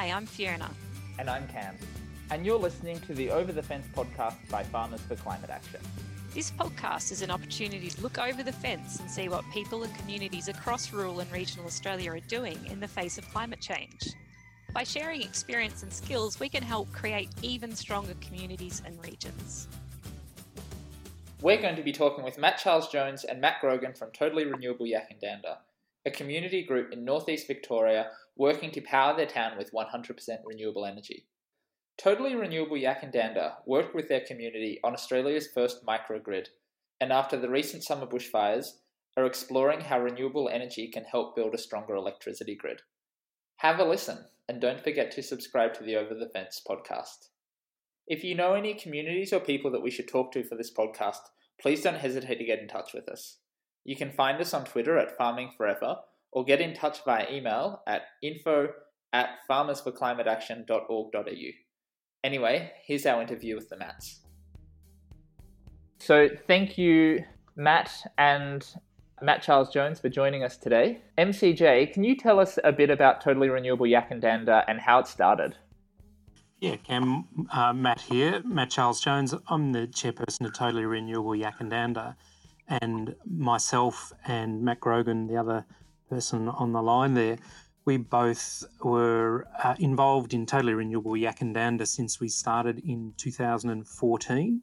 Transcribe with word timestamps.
Hi, 0.00 0.06
I'm 0.06 0.24
Fiona. 0.24 0.70
And 1.18 1.28
I'm 1.28 1.46
Cam. 1.48 1.76
And 2.30 2.46
you're 2.46 2.58
listening 2.58 2.98
to 3.00 3.12
the 3.12 3.28
Over 3.28 3.52
the 3.52 3.62
Fence 3.62 3.86
podcast 3.94 4.36
by 4.50 4.62
Farmers 4.62 5.02
for 5.02 5.14
Climate 5.14 5.50
Action. 5.50 5.80
This 6.32 6.50
podcast 6.52 7.12
is 7.12 7.20
an 7.20 7.30
opportunity 7.30 7.90
to 7.90 8.00
look 8.00 8.18
over 8.18 8.42
the 8.42 8.50
fence 8.50 8.98
and 8.98 9.10
see 9.10 9.28
what 9.28 9.44
people 9.52 9.82
and 9.82 9.94
communities 9.98 10.48
across 10.48 10.90
rural 10.90 11.20
and 11.20 11.30
regional 11.30 11.66
Australia 11.66 12.12
are 12.12 12.20
doing 12.20 12.58
in 12.70 12.80
the 12.80 12.88
face 12.88 13.18
of 13.18 13.28
climate 13.28 13.60
change. 13.60 14.14
By 14.72 14.84
sharing 14.84 15.20
experience 15.20 15.82
and 15.82 15.92
skills, 15.92 16.40
we 16.40 16.48
can 16.48 16.62
help 16.62 16.90
create 16.92 17.28
even 17.42 17.76
stronger 17.76 18.14
communities 18.22 18.80
and 18.86 18.98
regions. 19.04 19.68
We're 21.42 21.60
going 21.60 21.76
to 21.76 21.82
be 21.82 21.92
talking 21.92 22.24
with 22.24 22.38
Matt 22.38 22.56
Charles 22.56 22.88
Jones 22.88 23.24
and 23.24 23.38
Matt 23.38 23.60
Grogan 23.60 23.92
from 23.92 24.12
Totally 24.12 24.46
Renewable 24.46 24.86
Yackandandah, 24.86 25.58
a 26.06 26.10
community 26.10 26.62
group 26.62 26.90
in 26.90 27.04
northeast 27.04 27.46
Victoria 27.46 28.06
working 28.40 28.70
to 28.70 28.80
power 28.80 29.14
their 29.14 29.26
town 29.26 29.52
with 29.58 29.70
100% 29.70 30.16
renewable 30.46 30.86
energy. 30.86 31.26
Totally 31.98 32.34
Renewable 32.34 32.78
Yackandandah 32.78 33.56
worked 33.66 33.94
with 33.94 34.08
their 34.08 34.22
community 34.26 34.80
on 34.82 34.94
Australia's 34.94 35.46
first 35.52 35.84
microgrid, 35.84 36.46
and 37.02 37.12
after 37.12 37.38
the 37.38 37.50
recent 37.50 37.84
summer 37.84 38.06
bushfires, 38.06 38.78
are 39.14 39.26
exploring 39.26 39.82
how 39.82 40.00
renewable 40.00 40.48
energy 40.50 40.88
can 40.88 41.04
help 41.04 41.36
build 41.36 41.54
a 41.54 41.58
stronger 41.58 41.94
electricity 41.94 42.56
grid. 42.56 42.80
Have 43.56 43.78
a 43.78 43.84
listen, 43.84 44.24
and 44.48 44.58
don't 44.58 44.82
forget 44.82 45.10
to 45.10 45.22
subscribe 45.22 45.74
to 45.74 45.84
the 45.84 45.96
Over 45.96 46.14
the 46.14 46.30
Fence 46.32 46.62
podcast. 46.66 47.28
If 48.06 48.24
you 48.24 48.34
know 48.34 48.54
any 48.54 48.72
communities 48.72 49.34
or 49.34 49.40
people 49.40 49.70
that 49.72 49.82
we 49.82 49.90
should 49.90 50.08
talk 50.08 50.32
to 50.32 50.44
for 50.44 50.54
this 50.54 50.72
podcast, 50.72 51.28
please 51.60 51.82
don't 51.82 51.96
hesitate 51.96 52.36
to 52.36 52.46
get 52.46 52.60
in 52.60 52.68
touch 52.68 52.94
with 52.94 53.06
us. 53.06 53.36
You 53.84 53.96
can 53.96 54.10
find 54.10 54.40
us 54.40 54.54
on 54.54 54.64
Twitter 54.64 54.96
at 54.96 55.18
Farming 55.18 55.50
Forever 55.58 55.96
or 56.32 56.44
get 56.44 56.60
in 56.60 56.74
touch 56.74 57.04
via 57.04 57.30
email 57.30 57.82
at 57.86 58.02
info 58.22 58.68
at 59.12 59.38
farmersforclimateaction.org.au. 59.48 61.50
Anyway, 62.22 62.70
here's 62.84 63.06
our 63.06 63.22
interview 63.22 63.54
with 63.54 63.68
the 63.68 63.76
Matts. 63.76 64.20
So, 65.98 66.28
thank 66.46 66.78
you, 66.78 67.24
Matt 67.56 67.92
and 68.16 68.66
Matt 69.22 69.42
Charles 69.42 69.70
Jones, 69.70 70.00
for 70.00 70.08
joining 70.08 70.44
us 70.44 70.56
today. 70.56 71.02
MCJ, 71.18 71.92
can 71.92 72.04
you 72.04 72.16
tell 72.16 72.40
us 72.40 72.58
a 72.64 72.72
bit 72.72 72.90
about 72.90 73.20
Totally 73.20 73.48
Renewable 73.48 73.86
Yackandandah 73.86 74.64
and 74.66 74.80
how 74.80 75.00
it 75.00 75.06
started? 75.06 75.56
Yeah, 76.60 76.76
Cam, 76.76 77.24
uh, 77.52 77.72
Matt 77.72 78.02
here, 78.02 78.42
Matt 78.44 78.70
Charles 78.70 79.00
Jones. 79.00 79.34
I'm 79.48 79.72
the 79.72 79.86
chairperson 79.86 80.46
of 80.46 80.52
Totally 80.52 80.84
Renewable 80.84 81.32
Yackandandah, 81.32 82.16
and 82.68 83.16
myself 83.26 84.12
and 84.26 84.62
Matt 84.62 84.80
Grogan, 84.80 85.26
the 85.26 85.36
other 85.36 85.64
person 86.10 86.48
on 86.48 86.72
the 86.72 86.82
line 86.82 87.14
there, 87.14 87.38
we 87.86 87.96
both 87.96 88.64
were 88.82 89.46
uh, 89.62 89.74
involved 89.78 90.34
in 90.34 90.44
Totally 90.44 90.74
Renewable 90.74 91.12
Yackandandah 91.12 91.86
since 91.86 92.20
we 92.20 92.28
started 92.28 92.80
in 92.80 93.14
2014. 93.16 94.62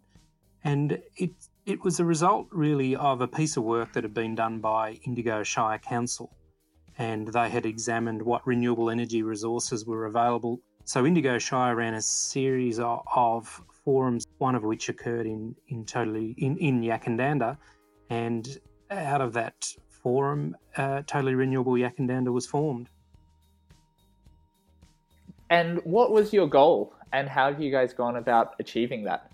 And 0.63 1.01
it, 1.15 1.31
it 1.65 1.83
was 1.83 1.99
a 1.99 2.05
result 2.05 2.47
really 2.51 2.95
of 2.95 3.21
a 3.21 3.27
piece 3.27 3.57
of 3.57 3.63
work 3.63 3.93
that 3.93 4.03
had 4.03 4.13
been 4.13 4.35
done 4.35 4.59
by 4.59 4.99
Indigo 5.05 5.43
Shire 5.43 5.79
Council. 5.79 6.35
And 6.99 7.27
they 7.27 7.49
had 7.49 7.65
examined 7.65 8.21
what 8.21 8.45
renewable 8.45 8.89
energy 8.89 9.23
resources 9.23 9.85
were 9.85 10.05
available. 10.05 10.59
So 10.83 11.05
Indigo 11.05 11.37
Shire 11.37 11.75
ran 11.75 11.95
a 11.95 12.01
series 12.01 12.79
of, 12.79 13.01
of 13.15 13.61
forums, 13.83 14.25
one 14.37 14.55
of 14.55 14.63
which 14.63 14.89
occurred 14.89 15.25
in, 15.25 15.55
in 15.69 15.85
totally 15.85 16.35
in, 16.37 16.57
in 16.57 16.81
Yackandandah. 16.81 17.57
And 18.09 18.59
out 18.89 19.21
of 19.21 19.33
that 19.33 19.67
forum, 20.01 20.55
uh, 20.75 21.01
Totally 21.05 21.35
Renewable 21.35 21.73
Yackandandah 21.73 22.31
was 22.31 22.45
formed. 22.45 22.89
And 25.49 25.79
what 25.83 26.11
was 26.11 26.33
your 26.33 26.47
goal, 26.47 26.93
and 27.13 27.29
how 27.29 27.51
have 27.51 27.61
you 27.61 27.71
guys 27.71 27.93
gone 27.93 28.17
about 28.17 28.55
achieving 28.59 29.05
that? 29.05 29.31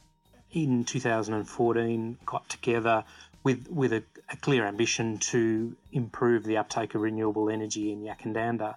In 0.52 0.84
2014, 0.84 2.18
got 2.26 2.48
together 2.50 3.04
with 3.44 3.68
with 3.70 3.94
a, 3.94 4.04
a 4.30 4.38
clear 4.38 4.66
ambition 4.66 5.18
to 5.18 5.76
improve 5.92 6.44
the 6.44 6.58
uptake 6.58 6.96
of 6.96 7.02
renewable 7.02 7.50
energy 7.50 7.92
in 7.92 8.02
Yackandandah. 8.02 8.76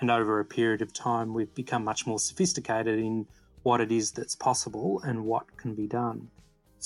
and 0.00 0.10
over 0.10 0.40
a 0.40 0.44
period 0.44 0.82
of 0.82 0.92
time, 0.92 1.32
we've 1.32 1.54
become 1.54 1.84
much 1.84 2.06
more 2.06 2.18
sophisticated 2.18 2.98
in 2.98 3.26
what 3.62 3.80
it 3.80 3.90
is 3.90 4.12
that's 4.12 4.36
possible 4.36 5.00
and 5.02 5.24
what 5.24 5.56
can 5.56 5.74
be 5.74 5.86
done. 5.86 6.28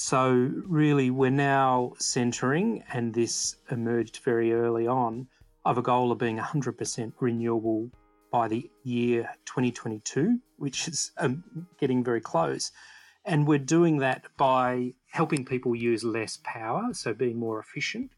So, 0.00 0.53
really, 0.64 1.10
we're 1.10 1.31
now 1.31 1.94
centering, 1.98 2.84
and 2.92 3.12
this 3.12 3.56
emerged 3.69 4.19
very 4.19 4.53
early 4.53 4.86
on, 4.86 5.26
of 5.64 5.76
a 5.76 5.82
goal 5.82 6.12
of 6.12 6.19
being 6.19 6.38
100% 6.38 7.12
renewable 7.19 7.91
by 8.31 8.47
the 8.47 8.70
year 8.84 9.28
2022, 9.47 10.38
which 10.56 10.87
is 10.87 11.10
um, 11.19 11.42
getting 11.81 12.04
very 12.04 12.20
close. 12.20 12.70
And 13.25 13.44
we're 13.44 13.58
doing 13.58 13.98
that 13.98 14.22
by 14.37 14.94
helping 15.10 15.44
people 15.44 15.75
use 15.75 16.04
less 16.04 16.38
power, 16.44 16.91
so 16.92 17.12
being 17.12 17.37
more 17.37 17.58
efficient. 17.58 18.12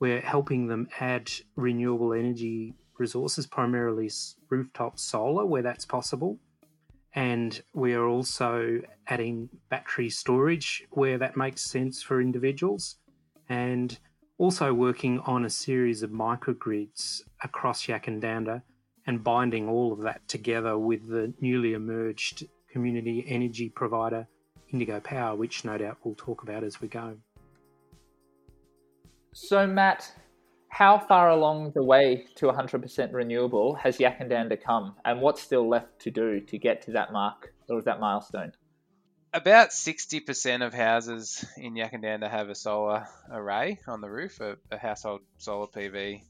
We're 0.00 0.22
helping 0.22 0.68
them 0.68 0.88
add 0.98 1.30
renewable 1.56 2.14
energy 2.14 2.72
resources, 2.98 3.46
primarily 3.46 4.10
rooftop 4.48 4.98
solar, 4.98 5.44
where 5.44 5.62
that's 5.62 5.84
possible. 5.84 6.38
And 7.14 7.60
we 7.74 7.94
are 7.94 8.06
also 8.06 8.80
adding 9.06 9.48
battery 9.70 10.10
storage 10.10 10.84
where 10.90 11.18
that 11.18 11.36
makes 11.36 11.62
sense 11.62 12.02
for 12.02 12.20
individuals. 12.20 12.96
And 13.48 13.98
also 14.36 14.72
working 14.72 15.18
on 15.20 15.44
a 15.44 15.50
series 15.50 16.02
of 16.02 16.10
microgrids 16.10 17.22
across 17.42 17.86
Yackandandah 17.86 18.62
and 19.06 19.24
binding 19.24 19.68
all 19.68 19.92
of 19.92 20.00
that 20.02 20.26
together 20.28 20.78
with 20.78 21.08
the 21.08 21.32
newly 21.40 21.72
emerged 21.72 22.46
community 22.70 23.24
energy 23.26 23.68
provider 23.68 24.28
Indigo 24.70 25.00
Power, 25.00 25.34
which 25.34 25.64
no 25.64 25.78
doubt 25.78 25.98
we'll 26.04 26.14
talk 26.14 26.42
about 26.42 26.62
as 26.62 26.80
we 26.80 26.88
go. 26.88 27.16
So, 29.32 29.66
Matt, 29.66 30.12
how 30.78 30.96
far 30.96 31.28
along 31.28 31.72
the 31.72 31.82
way 31.82 32.24
to 32.36 32.46
100% 32.46 33.12
renewable 33.12 33.74
has 33.74 33.98
Yackandandah 33.98 34.62
come, 34.62 34.94
and 35.04 35.20
what's 35.20 35.42
still 35.42 35.68
left 35.68 35.98
to 35.98 36.08
do 36.12 36.38
to 36.38 36.56
get 36.56 36.82
to 36.82 36.92
that 36.92 37.12
mark 37.12 37.52
or 37.68 37.82
that 37.82 37.98
milestone? 37.98 38.52
About 39.34 39.70
60% 39.70 40.64
of 40.64 40.72
houses 40.72 41.44
in 41.56 41.74
Yackandandah 41.74 42.30
have 42.30 42.48
a 42.48 42.54
solar 42.54 43.08
array 43.28 43.80
on 43.88 44.00
the 44.00 44.08
roof, 44.08 44.38
a, 44.38 44.56
a 44.70 44.78
household 44.78 45.22
solar 45.38 45.66
PV 45.66 46.22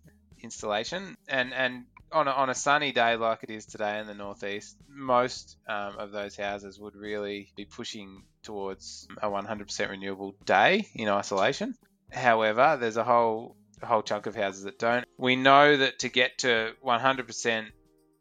installation, 0.42 1.18
and 1.28 1.52
and 1.52 1.84
on 2.10 2.26
a, 2.26 2.30
on 2.30 2.48
a 2.48 2.54
sunny 2.54 2.92
day 2.92 3.16
like 3.16 3.42
it 3.42 3.50
is 3.50 3.66
today 3.66 4.00
in 4.00 4.06
the 4.06 4.14
northeast, 4.14 4.78
most 4.88 5.58
um, 5.68 5.98
of 5.98 6.10
those 6.10 6.38
houses 6.38 6.80
would 6.80 6.96
really 6.96 7.52
be 7.54 7.66
pushing 7.66 8.22
towards 8.42 9.08
a 9.20 9.28
100% 9.28 9.90
renewable 9.90 10.34
day 10.46 10.88
in 10.94 11.06
isolation. 11.06 11.74
However, 12.10 12.78
there's 12.80 12.96
a 12.96 13.04
whole 13.04 13.57
a 13.82 13.86
whole 13.86 14.02
chunk 14.02 14.26
of 14.26 14.34
houses 14.34 14.64
that 14.64 14.78
don't. 14.78 15.04
We 15.16 15.36
know 15.36 15.76
that 15.76 16.00
to 16.00 16.08
get 16.08 16.38
to 16.38 16.72
100% 16.84 17.66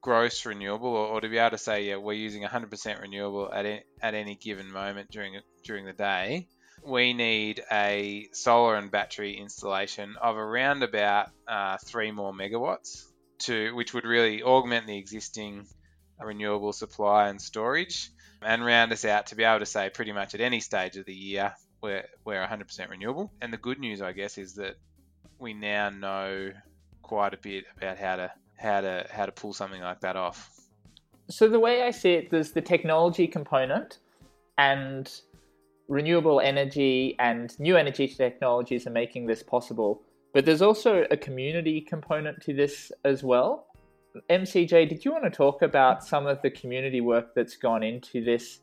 gross 0.01 0.45
renewable, 0.45 0.90
or, 0.90 1.07
or 1.07 1.22
to 1.22 1.29
be 1.29 1.38
able 1.38 1.51
to 1.51 1.57
say, 1.57 1.85
yeah, 1.85 1.97
we're 1.97 2.13
using 2.13 2.44
100% 2.44 3.01
renewable 3.01 3.51
at 3.51 3.66
any, 3.66 3.84
at 4.01 4.13
any 4.13 4.35
given 4.35 4.72
moment 4.72 5.09
during 5.12 5.40
during 5.63 5.85
the 5.85 5.94
day, 5.94 6.47
we 6.85 7.13
need 7.13 7.62
a 7.72 8.28
solar 8.31 8.75
and 8.75 8.91
battery 8.91 9.38
installation 9.38 10.16
of 10.22 10.38
around 10.38 10.84
about 10.84 11.29
uh, 11.47 11.78
three 11.85 12.12
more 12.12 12.31
megawatts 12.31 13.03
to 13.39 13.75
which 13.75 13.94
would 13.94 14.06
really 14.06 14.41
augment 14.41 14.88
the 14.88 14.97
existing 14.97 15.68
renewable 16.19 16.74
supply 16.74 17.28
and 17.28 17.41
storage 17.41 18.09
and 18.41 18.66
round 18.66 18.91
us 18.91 19.06
out 19.06 19.28
to 19.28 19.35
be 19.35 19.44
able 19.44 19.59
to 19.59 19.66
say 19.66 19.89
pretty 19.89 20.12
much 20.12 20.34
at 20.34 20.41
any 20.41 20.59
stage 20.59 20.95
of 20.97 21.06
the 21.06 21.13
year 21.13 21.53
we're, 21.81 22.06
we're 22.25 22.45
100% 22.45 22.89
renewable. 22.89 23.31
And 23.41 23.53
the 23.53 23.57
good 23.57 23.79
news, 23.79 24.01
I 24.01 24.12
guess, 24.12 24.38
is 24.38 24.56
that 24.56 24.75
we 25.40 25.54
now 25.54 25.90
know 25.90 26.51
quite 27.01 27.34
a 27.34 27.38
bit 27.38 27.66
about 27.78 27.98
how 27.98 28.16
to 28.18 28.31
how 28.57 28.81
to 28.81 29.06
how 29.12 29.25
to 29.25 29.31
pull 29.31 29.54
something 29.54 29.81
like 29.81 30.01
that 30.01 30.16
off. 30.16 30.51
So 31.30 31.48
the 31.48 31.60
way 31.60 31.84
I 31.84 31.92
see 31.92 32.13
it, 32.13 32.31
there's 32.31 32.51
the 32.51 32.62
technology 32.62 33.28
component, 33.28 34.00
and 34.57 35.12
renewable 35.88 36.40
energy 36.40 37.16
and 37.19 37.57
new 37.60 37.78
energy 37.78 38.07
technologies 38.07 38.88
are 38.88 38.92
making 38.92 39.28
this 39.28 39.44
possible. 39.44 40.01
But 40.34 40.46
there's 40.46 40.62
also 40.62 41.06
a 41.10 41.18
community 41.18 41.81
component 41.81 42.42
to 42.44 42.54
this 42.54 42.92
as 43.06 43.24
well. 43.24 43.68
MCJ, 44.30 44.90
did 44.90 45.06
you 45.06 45.12
want 45.12 45.24
to 45.24 45.30
talk 45.30 45.62
about 45.62 46.04
some 46.04 46.28
of 46.28 46.42
the 46.42 46.50
community 46.50 47.01
work 47.01 47.34
that's 47.36 47.56
gone 47.56 47.84
into 47.84 48.24
this? 48.24 48.60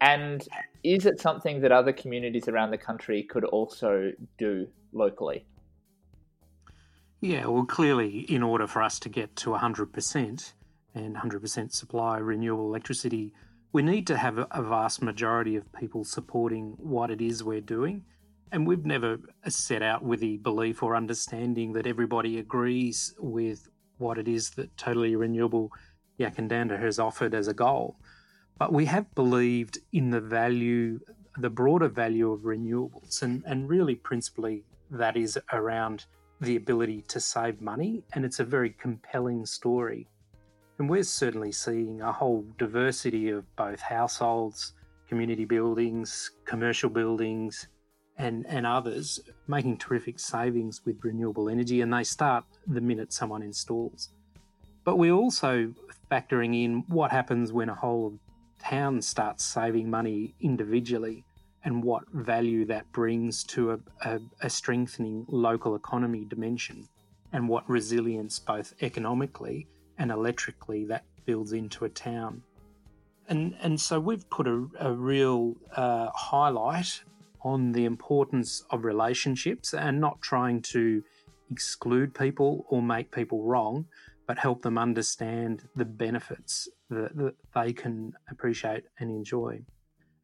And 0.00 0.46
is 0.82 1.06
it 1.06 1.20
something 1.20 1.60
that 1.60 1.72
other 1.72 1.92
communities 1.92 2.48
around 2.48 2.70
the 2.70 2.78
country 2.78 3.22
could 3.22 3.44
also 3.44 4.12
do 4.38 4.66
locally? 4.92 5.44
Yeah, 7.20 7.46
well, 7.46 7.66
clearly, 7.66 8.20
in 8.20 8.42
order 8.42 8.66
for 8.66 8.82
us 8.82 8.98
to 9.00 9.10
get 9.10 9.36
to 9.36 9.50
100% 9.50 10.52
and 10.94 11.16
100% 11.16 11.72
supply 11.72 12.18
renewable 12.18 12.66
electricity, 12.66 13.34
we 13.72 13.82
need 13.82 14.06
to 14.06 14.16
have 14.16 14.38
a 14.38 14.62
vast 14.62 15.02
majority 15.02 15.54
of 15.56 15.70
people 15.74 16.02
supporting 16.02 16.74
what 16.78 17.10
it 17.10 17.20
is 17.20 17.44
we're 17.44 17.60
doing. 17.60 18.04
And 18.52 18.66
we've 18.66 18.86
never 18.86 19.18
set 19.48 19.82
out 19.82 20.02
with 20.02 20.20
the 20.20 20.38
belief 20.38 20.82
or 20.82 20.96
understanding 20.96 21.74
that 21.74 21.86
everybody 21.86 22.38
agrees 22.38 23.14
with 23.18 23.68
what 23.98 24.16
it 24.16 24.26
is 24.26 24.50
that 24.50 24.74
totally 24.78 25.14
renewable 25.14 25.70
Yackandandah 26.18 26.80
has 26.80 26.98
offered 26.98 27.34
as 27.34 27.48
a 27.48 27.54
goal. 27.54 27.96
But 28.58 28.72
we 28.72 28.86
have 28.86 29.14
believed 29.14 29.78
in 29.92 30.10
the 30.10 30.20
value, 30.20 31.00
the 31.38 31.50
broader 31.50 31.88
value 31.88 32.32
of 32.32 32.40
renewables, 32.40 33.22
and, 33.22 33.44
and 33.46 33.68
really 33.68 33.94
principally 33.94 34.64
that 34.90 35.16
is 35.16 35.38
around 35.52 36.06
the 36.40 36.56
ability 36.56 37.02
to 37.08 37.20
save 37.20 37.60
money, 37.60 38.02
and 38.14 38.24
it's 38.24 38.40
a 38.40 38.44
very 38.44 38.70
compelling 38.70 39.44
story. 39.44 40.08
And 40.78 40.88
we're 40.88 41.02
certainly 41.02 41.52
seeing 41.52 42.00
a 42.00 42.12
whole 42.12 42.46
diversity 42.56 43.28
of 43.30 43.44
both 43.56 43.80
households, 43.80 44.72
community 45.08 45.44
buildings, 45.44 46.30
commercial 46.46 46.88
buildings, 46.88 47.68
and, 48.16 48.46
and 48.46 48.66
others 48.66 49.20
making 49.46 49.76
terrific 49.78 50.18
savings 50.18 50.82
with 50.84 51.04
renewable 51.04 51.48
energy, 51.48 51.82
and 51.82 51.92
they 51.92 52.04
start 52.04 52.44
the 52.66 52.80
minute 52.80 53.12
someone 53.12 53.42
installs. 53.42 54.10
But 54.84 54.96
we're 54.96 55.12
also 55.12 55.74
factoring 56.10 56.64
in 56.64 56.84
what 56.88 57.10
happens 57.10 57.52
when 57.52 57.68
a 57.68 57.74
whole 57.74 58.18
town 58.58 59.02
starts 59.02 59.44
saving 59.44 59.90
money 59.90 60.34
individually 60.40 61.24
and 61.64 61.82
what 61.82 62.04
value 62.12 62.64
that 62.66 62.90
brings 62.92 63.44
to 63.44 63.72
a, 63.72 63.78
a, 64.02 64.20
a, 64.42 64.50
strengthening 64.50 65.26
local 65.28 65.74
economy 65.74 66.24
dimension 66.24 66.88
and 67.32 67.48
what 67.48 67.68
resilience, 67.68 68.38
both 68.38 68.72
economically 68.82 69.66
and 69.98 70.10
electrically, 70.10 70.84
that 70.86 71.04
builds 71.26 71.52
into 71.52 71.84
a 71.84 71.88
town. 71.88 72.42
And, 73.28 73.54
and 73.60 73.80
so 73.80 74.00
we've 74.00 74.28
put 74.30 74.48
a, 74.48 74.66
a 74.80 74.92
real 74.92 75.54
uh, 75.76 76.08
highlight 76.14 77.02
on 77.42 77.72
the 77.72 77.84
importance 77.84 78.64
of 78.70 78.84
relationships 78.84 79.74
and 79.74 80.00
not 80.00 80.20
trying 80.20 80.62
to 80.62 81.02
exclude 81.50 82.14
people 82.14 82.66
or 82.68 82.82
make 82.82 83.10
people 83.10 83.44
wrong, 83.44 83.86
but 84.26 84.38
help 84.38 84.62
them 84.62 84.78
understand 84.78 85.68
the 85.76 85.84
benefits 85.84 86.68
that, 86.88 87.16
that 87.16 87.34
they 87.54 87.72
can 87.72 88.12
appreciate 88.30 88.84
and 88.98 89.10
enjoy. 89.10 89.60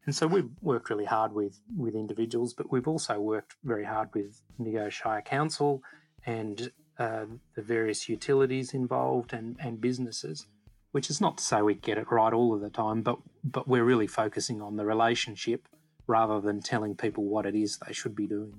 And 0.07 0.15
so 0.15 0.25
we've 0.25 0.49
worked 0.61 0.89
really 0.89 1.05
hard 1.05 1.33
with, 1.33 1.59
with 1.75 1.93
individuals, 1.93 2.53
but 2.53 2.71
we've 2.71 2.87
also 2.87 3.19
worked 3.19 3.57
very 3.65 3.83
hard 3.83 4.07
with 4.15 4.41
Indigo 4.57 4.87
Shire 4.89 5.21
Council 5.21 5.83
and 6.25 6.71
uh, 6.97 7.25
the 7.55 7.61
various 7.61 8.07
utilities 8.07 8.73
involved 8.73 9.33
and, 9.33 9.57
and 9.59 9.81
businesses, 9.81 10.47
which 10.93 11.09
is 11.09 11.19
not 11.19 11.37
to 11.37 11.43
say 11.43 11.61
we 11.61 11.73
get 11.73 11.97
it 11.97 12.09
right 12.09 12.31
all 12.31 12.55
of 12.55 12.61
the 12.61 12.69
time, 12.69 13.01
but, 13.01 13.19
but 13.43 13.67
we're 13.67 13.83
really 13.83 14.07
focusing 14.07 14.61
on 14.61 14.77
the 14.77 14.85
relationship 14.85 15.67
rather 16.07 16.39
than 16.39 16.61
telling 16.61 16.95
people 16.95 17.25
what 17.25 17.45
it 17.45 17.53
is 17.53 17.77
they 17.85 17.91
should 17.91 18.15
be 18.15 18.27
doing. 18.27 18.53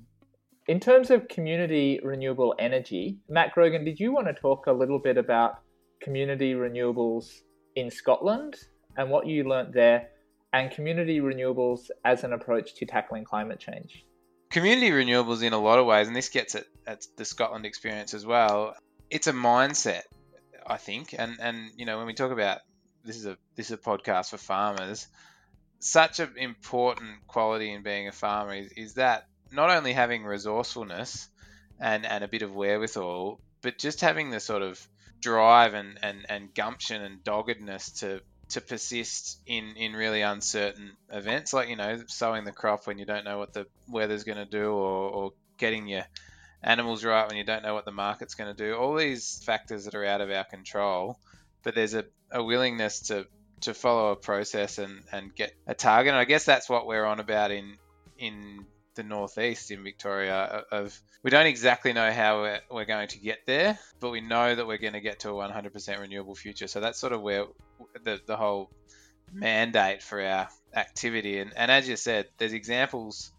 In 0.66 0.80
terms 0.80 1.10
of 1.10 1.28
community 1.28 1.98
renewable 2.04 2.54
energy, 2.58 3.16
Matt 3.26 3.54
Grogan, 3.54 3.86
did 3.86 3.98
you 3.98 4.12
want 4.12 4.26
to 4.26 4.34
talk 4.34 4.66
a 4.66 4.72
little 4.72 4.98
bit 4.98 5.16
about 5.16 5.60
community 6.02 6.52
renewables 6.52 7.30
in 7.74 7.90
Scotland 7.90 8.54
and 8.98 9.08
what 9.08 9.26
you 9.26 9.44
learnt 9.44 9.72
there? 9.72 10.08
And 10.52 10.70
community 10.70 11.20
renewables 11.20 11.90
as 12.04 12.24
an 12.24 12.32
approach 12.32 12.74
to 12.76 12.86
tackling 12.86 13.24
climate 13.24 13.60
change? 13.60 14.04
Community 14.50 14.90
renewables, 14.90 15.42
in 15.42 15.52
a 15.52 15.58
lot 15.58 15.78
of 15.78 15.86
ways, 15.86 16.06
and 16.06 16.16
this 16.16 16.30
gets 16.30 16.54
at, 16.54 16.64
at 16.86 17.04
the 17.16 17.24
Scotland 17.24 17.66
experience 17.66 18.14
as 18.14 18.24
well. 18.24 18.74
It's 19.10 19.26
a 19.26 19.32
mindset, 19.32 20.02
I 20.66 20.76
think, 20.78 21.14
and 21.16 21.36
and 21.40 21.70
you 21.76 21.84
know 21.84 21.98
when 21.98 22.06
we 22.06 22.14
talk 22.14 22.32
about 22.32 22.60
this 23.04 23.16
is 23.16 23.26
a 23.26 23.36
this 23.56 23.66
is 23.66 23.72
a 23.72 23.78
podcast 23.78 24.30
for 24.30 24.38
farmers. 24.38 25.06
Such 25.80 26.18
an 26.18 26.34
important 26.36 27.26
quality 27.26 27.72
in 27.72 27.82
being 27.82 28.08
a 28.08 28.12
farmer 28.12 28.54
is, 28.54 28.72
is 28.72 28.94
that 28.94 29.26
not 29.52 29.70
only 29.70 29.92
having 29.92 30.24
resourcefulness 30.24 31.28
and, 31.80 32.04
and 32.04 32.24
a 32.24 32.28
bit 32.28 32.42
of 32.42 32.54
wherewithal, 32.54 33.40
but 33.62 33.78
just 33.78 34.00
having 34.00 34.30
the 34.30 34.40
sort 34.40 34.62
of 34.62 34.84
drive 35.20 35.74
and, 35.74 35.98
and, 36.02 36.26
and 36.28 36.54
gumption 36.54 37.02
and 37.02 37.22
doggedness 37.24 38.00
to 38.00 38.20
to 38.50 38.60
persist 38.60 39.40
in 39.46 39.74
in 39.76 39.92
really 39.94 40.22
uncertain 40.22 40.92
events, 41.10 41.52
like 41.52 41.68
you 41.68 41.76
know 41.76 42.02
sowing 42.06 42.44
the 42.44 42.52
crop 42.52 42.86
when 42.86 42.98
you 42.98 43.04
don't 43.04 43.24
know 43.24 43.38
what 43.38 43.52
the 43.52 43.66
weather's 43.88 44.24
going 44.24 44.38
to 44.38 44.46
do, 44.46 44.70
or, 44.70 45.10
or 45.10 45.32
getting 45.58 45.86
your 45.86 46.04
animals 46.62 47.04
right 47.04 47.28
when 47.28 47.36
you 47.36 47.44
don't 47.44 47.62
know 47.62 47.74
what 47.74 47.84
the 47.84 47.92
market's 47.92 48.34
going 48.34 48.54
to 48.54 48.64
do. 48.64 48.74
All 48.74 48.94
these 48.94 49.42
factors 49.44 49.84
that 49.84 49.94
are 49.94 50.04
out 50.04 50.20
of 50.20 50.30
our 50.30 50.44
control, 50.44 51.18
but 51.62 51.74
there's 51.74 51.94
a, 51.94 52.04
a 52.32 52.42
willingness 52.42 53.08
to 53.08 53.26
to 53.62 53.74
follow 53.74 54.12
a 54.12 54.16
process 54.16 54.78
and, 54.78 55.02
and 55.12 55.34
get 55.34 55.52
a 55.66 55.74
target. 55.74 56.12
And 56.12 56.18
I 56.18 56.24
guess 56.24 56.44
that's 56.44 56.68
what 56.68 56.86
we're 56.86 57.04
on 57.04 57.20
about 57.20 57.50
in 57.50 57.76
in 58.18 58.66
the 58.94 59.02
northeast 59.02 59.70
in 59.70 59.82
Victoria. 59.82 60.64
Of 60.70 61.00
we 61.22 61.30
don't 61.30 61.46
exactly 61.46 61.92
know 61.92 62.10
how 62.12 62.42
we're, 62.42 62.60
we're 62.70 62.84
going 62.84 63.08
to 63.08 63.18
get 63.18 63.40
there, 63.46 63.78
but 64.00 64.10
we 64.10 64.20
know 64.20 64.54
that 64.54 64.66
we're 64.66 64.78
going 64.78 64.92
to 64.92 65.00
get 65.00 65.20
to 65.20 65.30
a 65.30 65.32
100% 65.32 66.00
renewable 66.00 66.34
future. 66.34 66.66
So 66.66 66.80
that's 66.80 66.98
sort 66.98 67.12
of 67.12 67.20
where 67.22 67.46
the, 68.02 68.20
the 68.26 68.36
whole 68.36 68.70
mandate 69.32 70.02
for 70.02 70.22
our 70.22 70.48
activity. 70.74 71.38
And, 71.38 71.52
and 71.56 71.70
as 71.70 71.88
you 71.88 71.96
said, 71.96 72.26
there's 72.38 72.52
examples 72.52 73.32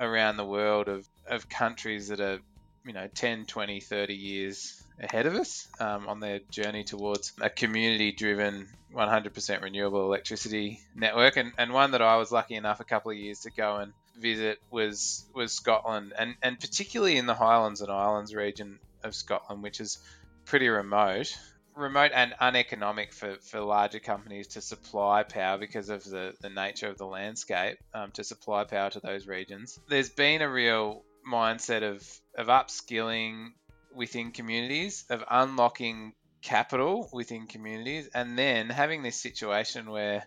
around 0.00 0.36
the 0.36 0.44
world 0.44 0.88
of, 0.88 1.06
of 1.26 1.48
countries 1.48 2.08
that 2.08 2.20
are, 2.20 2.38
you 2.84 2.92
know, 2.92 3.08
10, 3.14 3.46
20, 3.46 3.80
30 3.80 4.14
years 4.14 4.82
ahead 5.00 5.26
of 5.26 5.34
us 5.34 5.68
um, 5.80 6.08
on 6.08 6.20
their 6.20 6.40
journey 6.50 6.84
towards 6.84 7.32
a 7.40 7.50
community 7.50 8.12
driven 8.12 8.66
100% 8.94 9.62
renewable 9.62 10.04
electricity 10.04 10.80
network. 10.94 11.36
And, 11.36 11.52
and 11.58 11.72
one 11.72 11.92
that 11.92 12.02
I 12.02 12.16
was 12.16 12.32
lucky 12.32 12.54
enough 12.54 12.80
a 12.80 12.84
couple 12.84 13.10
of 13.10 13.16
years 13.16 13.40
to 13.40 13.50
go 13.50 13.76
and 13.76 13.92
visit 14.18 14.58
was 14.70 15.24
was 15.34 15.52
Scotland, 15.52 16.12
and, 16.18 16.34
and 16.42 16.58
particularly 16.58 17.16
in 17.16 17.26
the 17.26 17.34
Highlands 17.34 17.80
and 17.80 17.90
Islands 17.90 18.34
region 18.34 18.78
of 19.04 19.14
Scotland, 19.14 19.62
which 19.62 19.80
is 19.80 19.98
pretty 20.44 20.68
remote 20.68 21.36
remote 21.78 22.10
and 22.14 22.34
uneconomic 22.40 23.12
for, 23.12 23.36
for 23.36 23.60
larger 23.60 24.00
companies 24.00 24.48
to 24.48 24.60
supply 24.60 25.22
power 25.22 25.58
because 25.58 25.88
of 25.88 26.04
the, 26.04 26.34
the 26.40 26.50
nature 26.50 26.88
of 26.88 26.98
the 26.98 27.06
landscape 27.06 27.78
um, 27.94 28.10
to 28.12 28.24
supply 28.24 28.64
power 28.64 28.90
to 28.90 29.00
those 29.00 29.26
regions. 29.26 29.78
There's 29.88 30.10
been 30.10 30.42
a 30.42 30.50
real 30.50 31.04
mindset 31.30 31.82
of, 31.82 32.06
of 32.36 32.48
upskilling 32.48 33.48
within 33.94 34.32
communities, 34.32 35.04
of 35.10 35.24
unlocking 35.30 36.12
capital 36.42 37.08
within 37.12 37.46
communities, 37.46 38.08
and 38.14 38.38
then 38.38 38.68
having 38.68 39.02
this 39.02 39.20
situation 39.20 39.90
where 39.90 40.24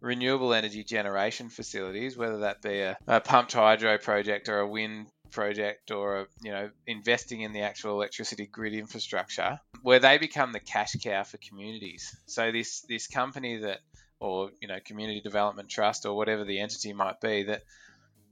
renewable 0.00 0.54
energy 0.54 0.82
generation 0.82 1.50
facilities, 1.50 2.16
whether 2.16 2.38
that 2.38 2.62
be 2.62 2.80
a, 2.80 2.96
a 3.06 3.20
pumped 3.20 3.52
hydro 3.52 3.98
project 3.98 4.48
or 4.48 4.60
a 4.60 4.68
wind 4.68 5.06
project 5.30 5.90
or 5.90 6.28
you 6.42 6.50
know 6.50 6.70
investing 6.86 7.40
in 7.42 7.52
the 7.52 7.60
actual 7.60 7.92
electricity 7.92 8.46
grid 8.46 8.74
infrastructure 8.74 9.60
where 9.82 9.98
they 9.98 10.18
become 10.18 10.52
the 10.52 10.60
cash 10.60 10.94
cow 11.02 11.22
for 11.22 11.38
communities. 11.38 12.14
So 12.26 12.52
this 12.52 12.82
this 12.82 13.06
company 13.06 13.58
that 13.58 13.80
or 14.18 14.50
you 14.60 14.68
know 14.68 14.78
community 14.84 15.20
development 15.20 15.68
trust 15.68 16.06
or 16.06 16.16
whatever 16.16 16.44
the 16.44 16.60
entity 16.60 16.92
might 16.92 17.20
be 17.20 17.44
that 17.44 17.62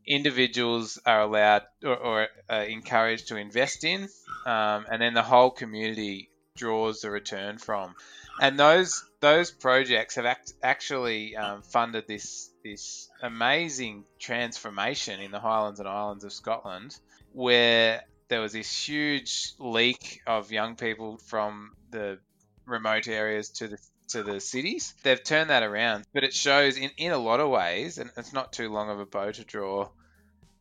individuals 0.07 0.99
are 1.05 1.21
allowed 1.21 1.63
or, 1.85 1.97
or 1.97 2.29
encouraged 2.51 3.29
to 3.29 3.37
invest 3.37 3.85
in 3.85 4.09
um, 4.47 4.87
and 4.91 5.03
then 5.03 5.15
the 5.15 5.23
whole 5.23 5.51
community 5.51 6.31
draws 6.59 7.01
the 7.01 7.11
return 7.11 7.59
from. 7.59 7.95
And 8.41 8.59
those 8.59 9.05
those 9.21 9.51
projects 9.51 10.15
have 10.15 10.27
act, 10.27 10.53
actually 10.63 11.37
um, 11.37 11.63
funded 11.63 12.07
this 12.07 12.51
this 12.71 13.09
amazing 13.23 14.05
transformation 14.19 15.21
in 15.21 15.31
the 15.31 15.41
Highlands 15.41 15.81
and 15.81 15.89
Islands 15.89 16.25
of 16.25 16.33
Scotland, 16.33 16.97
where 17.33 18.03
there 18.29 18.41
was 18.41 18.53
this 18.53 18.71
huge 18.89 19.53
leak 19.59 20.21
of 20.27 20.53
young 20.53 20.77
people 20.77 21.19
from 21.19 21.73
the 21.91 22.19
remote 22.67 23.09
areas 23.09 23.51
to 23.51 23.69
the 23.69 23.79
to 24.09 24.23
the 24.23 24.41
cities. 24.41 24.95
They've 25.03 25.23
turned 25.23 25.51
that 25.51 25.63
around, 25.63 26.07
but 26.15 26.25
it 26.25 26.33
shows 26.33 26.77
in, 26.79 26.91
in 26.97 27.13
a 27.13 27.19
lot 27.19 27.41
of 27.41 27.51
ways, 27.51 27.99
and 27.99 28.11
it's 28.17 28.33
not 28.33 28.53
too 28.53 28.71
long 28.71 28.89
of 28.91 29.01
a 29.01 29.07
bow 29.07 29.31
to 29.31 29.45
draw. 29.45 29.91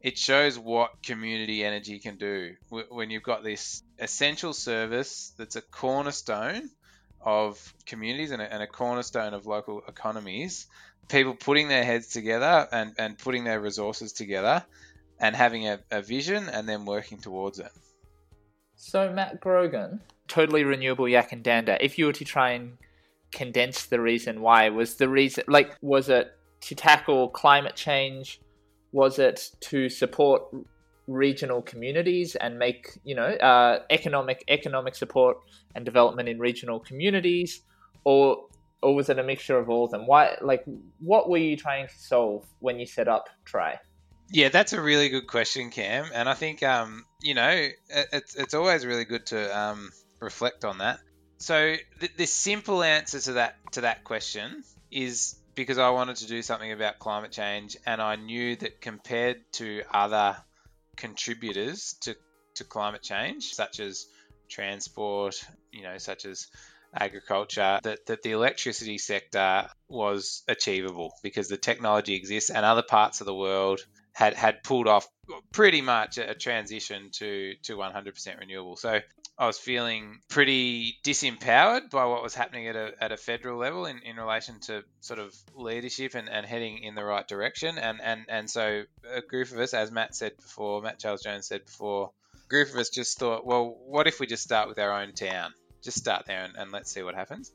It 0.02 0.18
shows 0.18 0.60
what 0.60 1.02
community 1.02 1.64
energy 1.64 2.00
can 2.00 2.18
do 2.18 2.56
when 2.90 3.10
you've 3.10 3.24
got 3.24 3.44
this 3.44 3.84
essential 4.00 4.54
service 4.54 5.34
that's 5.38 5.56
a 5.56 5.62
cornerstone 5.62 6.70
of 7.22 7.74
communities 7.86 8.32
and 8.32 8.42
a, 8.42 8.54
and 8.54 8.62
a 8.62 8.68
cornerstone 8.68 9.34
of 9.34 9.46
local 9.46 9.82
economies. 9.88 10.68
People 11.08 11.36
putting 11.36 11.68
their 11.68 11.84
heads 11.84 12.08
together 12.08 12.68
and, 12.72 12.94
and 12.98 13.18
putting 13.18 13.44
their 13.44 13.60
resources 13.60 14.12
together 14.12 14.66
and 15.20 15.36
having 15.36 15.68
a, 15.68 15.80
a 15.92 16.02
vision 16.02 16.50
and 16.50 16.68
then 16.68 16.86
working 16.86 17.18
towards 17.18 17.60
it. 17.60 17.72
So, 18.76 19.12
Matt 19.12 19.40
Grogan, 19.40 20.02
totally 20.28 20.64
renewable 20.64 21.06
Yackandandah, 21.06 21.78
if 21.82 21.98
you 21.98 22.06
were 22.06 22.14
to 22.14 22.26
try 22.26 22.52
and 22.52 22.78
condense 23.32 23.86
the 23.86 24.00
reason 24.00 24.42
why, 24.42 24.70
was 24.70 24.96
the 24.96 25.10
reason, 25.10 25.44
like, 25.48 25.76
was 25.82 26.10
it 26.10 26.38
to 26.62 26.76
tackle 26.76 27.30
climate 27.30 27.76
change? 27.76 28.40
Was 28.92 29.20
it 29.20 29.52
to 29.62 29.90
support 29.90 30.44
regional 31.08 31.62
communities 31.62 32.36
and 32.36 32.60
make 32.60 33.00
you 33.04 33.16
know 33.16 33.28
uh, 33.28 33.80
economic 33.90 34.44
economic 34.50 34.94
support 34.94 35.38
and 35.76 35.86
development 35.86 36.28
in 36.30 36.38
regional 36.38 36.80
communities, 36.80 37.62
or 38.04 38.46
or 38.82 38.96
was 38.96 39.10
it 39.10 39.20
a 39.20 39.24
mixture 39.24 39.58
of 39.58 39.70
all 39.70 39.86
of 39.86 39.92
them? 39.92 40.06
Why 40.06 40.38
like 40.42 40.64
what 41.00 41.30
were 41.30 41.38
you 41.38 41.58
trying 41.58 41.88
to 41.88 41.94
solve 41.98 42.46
when 42.60 42.80
you 42.80 42.86
set 42.86 43.08
up 43.08 43.30
Try? 43.46 43.80
Yeah, 44.30 44.50
that's 44.50 44.74
a 44.74 44.82
really 44.82 45.08
good 45.10 45.28
question, 45.28 45.70
Cam, 45.70 46.06
and 46.14 46.28
I 46.28 46.34
think 46.34 46.62
um, 46.64 47.06
you 47.22 47.34
know 47.34 47.68
it's 47.90 48.36
it's 48.36 48.54
always 48.54 48.86
really 48.86 49.06
good 49.06 49.26
to 49.28 49.58
um, 49.58 49.90
reflect 50.20 50.66
on 50.66 50.80
that. 50.80 51.00
So 51.40 51.76
the, 52.00 52.10
the 52.18 52.26
simple 52.26 52.84
answer 52.84 53.20
to 53.22 53.34
that 53.34 53.56
to 53.74 53.82
that 53.82 54.04
question 54.04 54.64
is 54.92 55.36
because 55.56 55.80
I 55.80 55.90
wanted 55.90 56.18
to 56.18 56.28
do 56.28 56.42
something 56.42 56.72
about 56.72 57.00
climate 57.00 57.32
change, 57.32 57.78
and 57.86 58.02
I 58.02 58.16
knew 58.16 58.56
that 58.58 58.80
compared 58.80 59.38
to 59.54 59.82
other 59.92 60.38
contributors 60.98 61.96
to, 62.02 62.16
to 62.56 62.64
climate 62.64 63.02
change, 63.02 63.54
such 63.54 63.80
as 63.80 64.06
transport, 64.50 65.44
you 65.72 65.84
know, 65.84 65.98
such 65.98 66.26
as 66.26 66.48
agriculture, 67.00 67.80
that, 67.84 68.06
that 68.08 68.22
the 68.24 68.32
electricity 68.32 68.98
sector 68.98 69.68
was 69.88 70.44
achievable 70.48 71.14
because 71.24 71.48
the 71.48 71.58
technology 71.58 72.16
exists 72.16 72.50
and 72.50 72.66
other 72.66 72.84
parts 72.84 73.22
of 73.22 73.26
the 73.26 73.36
world 73.36 73.80
had, 74.14 74.34
had 74.34 74.64
pulled 74.64 74.88
off 74.88 75.08
pretty 75.52 75.82
much 75.82 76.18
a 76.18 76.34
transition 76.34 77.10
to, 77.14 77.54
to 77.64 77.78
100% 77.78 78.40
renewable. 78.40 78.76
So 78.76 79.00
I 79.40 79.46
was 79.46 79.60
feeling 79.60 80.20
pretty 80.30 80.98
disempowered 81.04 81.92
by 81.92 82.06
what 82.06 82.24
was 82.24 82.34
happening 82.34 82.68
at 82.68 82.76
a, 82.76 82.92
at 83.00 83.12
a 83.12 83.18
federal 83.18 83.60
level 83.60 83.86
in, 83.86 84.00
in 84.00 84.16
relation 84.16 84.60
to 84.62 84.84
sort 85.02 85.20
of 85.20 85.36
leadership 85.56 86.16
and, 86.16 86.28
and 86.28 86.44
heading 86.44 86.80
in 86.80 86.96
the 86.96 87.04
right 87.04 87.28
direction. 87.28 87.78
And, 87.78 88.02
and, 88.02 88.26
and 88.30 88.50
so 88.50 88.84
a 89.14 89.22
group 89.22 89.52
of 89.52 89.60
us, 89.60 89.76
as 89.76 89.92
Matt 89.92 90.16
said 90.16 90.36
before, 90.38 90.82
Matt 90.82 90.98
Charles 90.98 91.22
Jones 91.22 91.46
said 91.46 91.66
before, 91.66 92.10
a 92.34 92.50
group 92.50 92.70
of 92.70 92.78
us 92.78 92.90
just 92.90 93.20
thought, 93.20 93.46
well, 93.46 93.78
what 93.86 94.08
if 94.08 94.20
we 94.20 94.26
just 94.26 94.42
start 94.42 94.70
with 94.70 94.80
our 94.80 95.00
own 95.00 95.14
town? 95.14 95.54
Just 95.84 95.98
start 95.98 96.26
there 96.26 96.44
and, 96.44 96.56
and 96.56 96.72
let's 96.72 96.92
see 96.92 97.04
what 97.04 97.16
happens. 97.16 97.52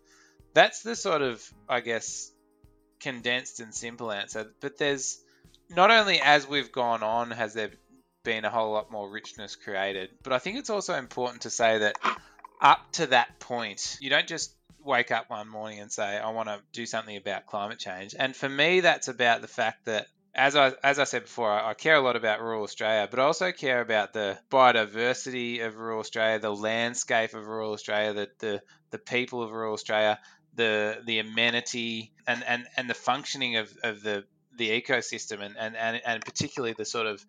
That's 0.54 0.82
the 0.82 0.96
sort 0.96 1.22
of, 1.22 1.42
I 1.68 1.80
guess, 1.80 2.30
condensed 3.00 3.60
and 3.60 3.74
simple 3.74 4.12
answer. 4.12 4.50
But 4.60 4.78
there's 4.78 5.18
not 5.70 5.90
only 5.90 6.20
as 6.20 6.46
we've 6.46 6.70
gone 6.70 7.02
on 7.02 7.30
has 7.30 7.54
there 7.54 7.70
been 8.24 8.44
a 8.44 8.50
whole 8.50 8.72
lot 8.72 8.90
more 8.90 9.08
richness 9.10 9.56
created. 9.56 10.10
But 10.22 10.32
I 10.32 10.38
think 10.38 10.58
it's 10.58 10.70
also 10.70 10.94
important 10.94 11.42
to 11.42 11.50
say 11.50 11.78
that 11.78 11.96
up 12.60 12.92
to 12.92 13.06
that 13.08 13.40
point, 13.40 13.98
you 14.00 14.10
don't 14.10 14.26
just 14.26 14.54
wake 14.84 15.10
up 15.10 15.30
one 15.30 15.48
morning 15.48 15.80
and 15.80 15.90
say, 15.90 16.18
I 16.18 16.30
want 16.30 16.48
to 16.48 16.60
do 16.72 16.86
something 16.86 17.16
about 17.16 17.46
climate 17.46 17.78
change. 17.78 18.14
And 18.18 18.34
for 18.34 18.48
me, 18.48 18.80
that's 18.80 19.08
about 19.08 19.40
the 19.40 19.48
fact 19.48 19.86
that 19.86 20.06
as 20.34 20.56
I 20.56 20.72
as 20.82 20.98
I 20.98 21.04
said 21.04 21.22
before, 21.22 21.50
I, 21.50 21.74
care 21.74 21.96
a 21.96 22.00
lot 22.00 22.16
about 22.16 22.40
rural 22.40 22.62
Australia, 22.62 23.06
but 23.10 23.20
I 23.20 23.24
also 23.24 23.52
care 23.52 23.80
about 23.80 24.12
the 24.12 24.38
biodiversity 24.50 25.64
of 25.64 25.76
rural 25.76 26.00
Australia, 26.00 26.38
the 26.38 26.54
landscape 26.54 27.34
of 27.34 27.46
rural 27.46 27.72
Australia, 27.72 28.12
the 28.14 28.28
the, 28.38 28.62
the 28.90 28.98
people 28.98 29.42
of 29.42 29.52
rural 29.52 29.74
Australia, 29.74 30.18
the 30.54 31.02
the 31.04 31.18
amenity 31.18 32.12
and, 32.26 32.42
and, 32.46 32.66
and 32.76 32.88
the 32.88 32.94
functioning 32.94 33.56
of, 33.56 33.72
of 33.82 34.02
the 34.02 34.24
the 34.56 34.70
ecosystem 34.80 35.40
and, 35.40 35.56
and, 35.58 35.76
and, 35.76 36.00
and 36.04 36.24
particularly 36.24 36.74
the 36.76 36.84
sort 36.84 37.06
of 37.06 37.24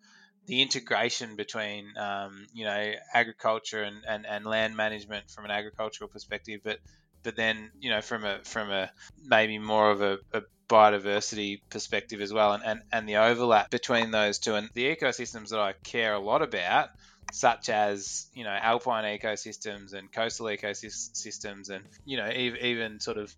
the 0.46 0.60
integration 0.60 1.36
between 1.36 1.96
um, 1.96 2.46
you 2.52 2.64
know 2.64 2.92
agriculture 3.12 3.82
and, 3.82 4.04
and, 4.08 4.26
and 4.26 4.44
land 4.44 4.76
management 4.76 5.30
from 5.30 5.44
an 5.44 5.50
agricultural 5.50 6.08
perspective, 6.08 6.60
but 6.64 6.78
but 7.22 7.36
then 7.36 7.70
you 7.80 7.90
know 7.90 8.00
from 8.00 8.24
a 8.24 8.40
from 8.44 8.70
a 8.70 8.90
maybe 9.26 9.58
more 9.58 9.90
of 9.90 10.00
a, 10.00 10.18
a 10.32 10.42
biodiversity 10.68 11.60
perspective 11.70 12.20
as 12.20 12.32
well, 12.32 12.52
and, 12.52 12.62
and 12.64 12.82
and 12.92 13.08
the 13.08 13.16
overlap 13.16 13.70
between 13.70 14.10
those 14.10 14.38
two. 14.38 14.54
And 14.54 14.68
the 14.74 14.94
ecosystems 14.94 15.50
that 15.50 15.60
I 15.60 15.74
care 15.82 16.14
a 16.14 16.18
lot 16.18 16.42
about, 16.42 16.90
such 17.32 17.68
as 17.68 18.26
you 18.34 18.44
know 18.44 18.50
alpine 18.50 19.04
ecosystems 19.18 19.94
and 19.94 20.10
coastal 20.12 20.46
ecosystems, 20.46 21.70
and 21.70 21.84
you 22.04 22.16
know 22.16 22.30
even, 22.30 22.60
even 22.60 23.00
sort 23.00 23.18
of 23.18 23.34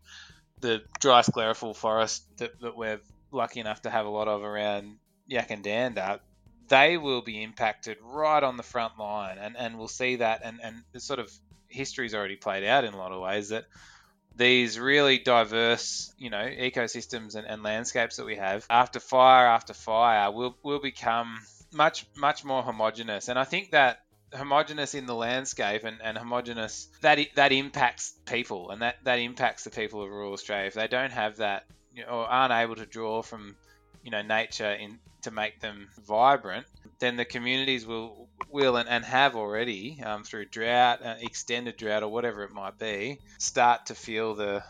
the 0.61 0.83
dry 1.01 1.21
sclerophyll 1.21 1.77
forest 1.77 2.25
that, 2.39 2.59
that 2.61 2.77
we're 2.77 3.01
lucky 3.31 3.61
enough 3.61 3.83
to 3.83 3.91
have 3.91 4.07
a 4.07 4.11
lot 4.11 4.29
of 4.29 4.43
around 4.43 4.97
Yackandandah 5.31 6.21
they 6.69 6.97
will 6.97 7.23
be 7.23 7.43
impacted 7.43 7.97
right 8.03 8.43
on 8.43 8.57
the 8.57 8.63
front 8.63 8.99
line, 8.99 9.39
and, 9.39 9.57
and 9.57 9.79
we'll 9.79 9.89
see 9.89 10.17
that, 10.17 10.41
and, 10.45 10.59
and 10.63 10.83
the 10.93 11.01
sort 11.01 11.21
of 11.21 11.31
history's 11.69 12.15
already 12.15 12.37
played 12.37 12.65
out 12.65 12.85
in 12.85 12.95
a 12.95 12.97
lot 12.97 13.13
of 13.13 13.21
ways 13.21 13.51
that 13.51 13.65
these 14.37 14.79
really 14.79 15.19
diverse, 15.19 16.13
you 16.19 16.31
know, 16.31 16.45
ecosystems 16.45 17.35
and, 17.35 17.47
and 17.47 17.63
landscapes 17.63 18.17
that 18.17 18.27
we 18.27 18.37
have 18.37 18.67
after 18.69 19.01
fire 19.01 19.47
after 19.47 19.73
fire 19.73 20.31
will 20.31 20.57
will 20.63 20.81
become 20.81 21.39
much 21.73 22.07
much 22.17 22.45
more 22.45 22.63
homogenous, 22.63 23.29
and 23.29 23.39
I 23.39 23.45
think 23.45 23.71
that 23.71 24.01
homogenous 24.35 24.95
in 24.95 25.07
the 25.07 25.15
landscape 25.15 25.85
and, 25.85 25.99
and 26.03 26.19
homogenous 26.19 26.89
that 27.01 27.19
that 27.37 27.53
impacts 27.53 28.13
people 28.27 28.71
and 28.71 28.83
that 28.83 28.97
that 29.05 29.19
impacts 29.19 29.65
the 29.65 29.71
people 29.71 30.03
of 30.03 30.11
rural 30.11 30.33
Australia. 30.33 30.67
If 30.67 30.75
they 30.75 30.89
don't 30.89 31.13
have 31.13 31.37
that 31.37 31.65
you 31.95 32.03
know, 32.05 32.11
or 32.11 32.27
aren't 32.27 32.53
able 32.53 32.77
to 32.77 32.87
draw 32.87 33.23
from 33.23 33.57
you 34.03 34.11
know 34.11 34.23
nature 34.23 34.73
in 34.73 34.99
to 35.23 35.31
make 35.31 35.61
them 35.61 35.89
vibrant, 36.07 36.67
then 36.99 37.17
the 37.17 37.25
communities 37.25 37.87
will 37.87 38.29
will 38.51 38.77
and, 38.77 38.89
and 38.89 39.05
have 39.05 39.37
already 39.37 40.03
um, 40.03 40.25
through 40.25 40.47
drought, 40.47 41.05
uh, 41.05 41.15
extended 41.21 41.77
drought, 41.77 42.03
or 42.03 42.09
whatever 42.09 42.43
it 42.45 42.53
might 42.53 42.79
be, 42.79 43.19
start 43.39 43.87
to 43.87 43.95
feel 43.95 44.35
the 44.35 44.63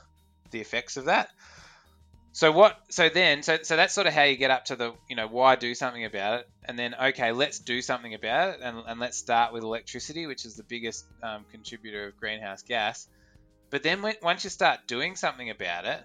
the 0.51 0.61
effects 0.61 0.97
of 0.97 1.07
that. 1.07 1.31
So 2.33 2.53
what? 2.53 2.79
So 2.91 3.09
then, 3.09 3.43
so 3.43 3.59
so 3.63 3.77
that's 3.77 3.95
sort 3.95 4.07
of 4.07 4.13
how 4.13 4.25
you 4.25 4.37
get 4.37 4.51
up 4.51 4.67
to 4.67 4.77
the 4.77 4.93
you 5.09 5.17
know 5.17 5.27
why 5.27 5.57
do 5.57 5.75
something 5.75 6.05
about 6.05 6.41
it, 6.41 6.49
and 6.67 6.79
then 6.79 6.95
okay, 6.95 7.33
let's 7.33 7.59
do 7.59 7.81
something 7.81 8.13
about 8.13 8.51
it, 8.51 8.61
and, 8.63 8.83
and 8.87 9.01
let's 9.01 9.17
start 9.17 9.55
with 9.55 9.63
electricity, 9.63 10.27
which 10.27 10.45
is 10.45 10.55
the 10.55 10.63
biggest 10.63 11.07
um, 11.23 11.47
contributor 11.51 12.09
of 12.09 12.17
greenhouse 12.19 12.63
gas. 12.63 13.09
But 13.71 13.83
then 13.83 14.03
when, 14.03 14.17
once 14.23 14.45
you 14.45 14.51
start 14.51 14.81
doing 14.87 15.17
something 15.17 15.49
about 15.49 15.87
it, 15.87 16.01